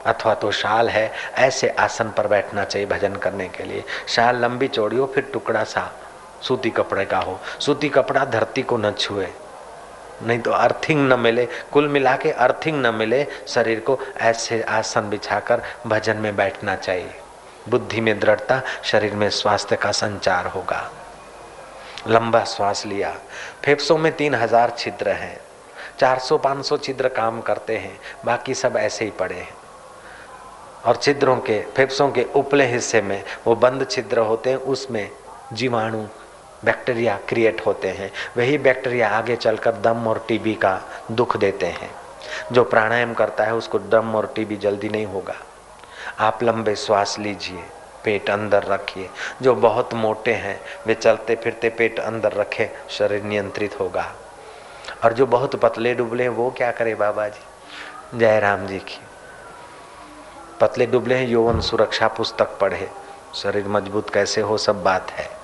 [0.05, 4.67] अथवा तो शाल है। ऐसे आसन पर बैठना चाहिए भजन करने के लिए। शाल लंबी
[4.67, 5.91] चौड़ी हो, फिर टुकड़ा सा,
[6.41, 9.27] सूती कपड़े का हो। सूती कपड़ा धरती को न छुए।
[10.23, 15.09] नहीं तो अर्थिंग न मिले। कुल मिला के अर्थिंग न मिले, शरीर को ऐसे आसन
[15.09, 17.13] बिछाकर भजन में बैठना चाहिए।
[17.69, 20.91] बुद्धि में दृढ़ता, शरीर में स्वास्थ्य का संचार होगा।
[22.07, 23.15] लंबा श्वास लिया।
[23.65, 25.37] फेफड़ों में तीन हज़ार छिद्र हैं।
[25.99, 29.53] चार सौ, पाँच सौ छिद्र काम करते हैं। बाकी सब ऐसे ही पड़े हैं।
[30.85, 35.09] और छिद्रों के फेफड़ों के उपले हिस्से में वो बंद छिद्र होते हैं, उसमें
[35.53, 36.05] जीवाणु
[36.65, 41.91] बैक्टीरिया क्रिएट होते हैं। वही बैक्टीरिया आगे चलकर दम और टीबी का दुख देते हैं।
[42.51, 45.35] जो प्राणायाम करता है, उसको दम और टीबी जल्दी नहीं होगा।
[46.19, 47.63] आप लंबे श्वास लीजिए,
[48.03, 49.09] पेट अंदर रखिए।
[49.41, 54.13] जो बहुत मोटे हैं, वे चलते फिरते पेट अंदर रखे, शरीर नियंत्रित होगा।
[55.03, 58.99] और जो बहुत पतले डुबले हैं, वो क्या करे बाबा जी जय राम जी की।
[60.61, 62.89] पतले डुबले हैं, यौवन सुरक्षा पुस्तक पढ़े।
[63.35, 65.42] शरीर मज़बूत कैसे हो, सब बात है।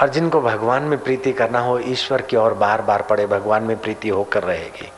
[0.00, 3.76] और जिनको भगवान में प्रीति करना हो, ईश्वर की ओर बार बार पढ़े भगवान में
[3.76, 4.92] प्रीति होकर रहेगी।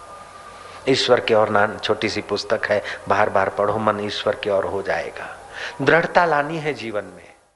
[0.89, 4.65] ईश्वर की ओर नान छोटी सी पुस्तक है बार बार पढ़ो, मन ईश्वर की ओर
[4.65, 5.37] हो जाएगा।
[5.83, 7.24] दृढ़ता लानी है जीवन में।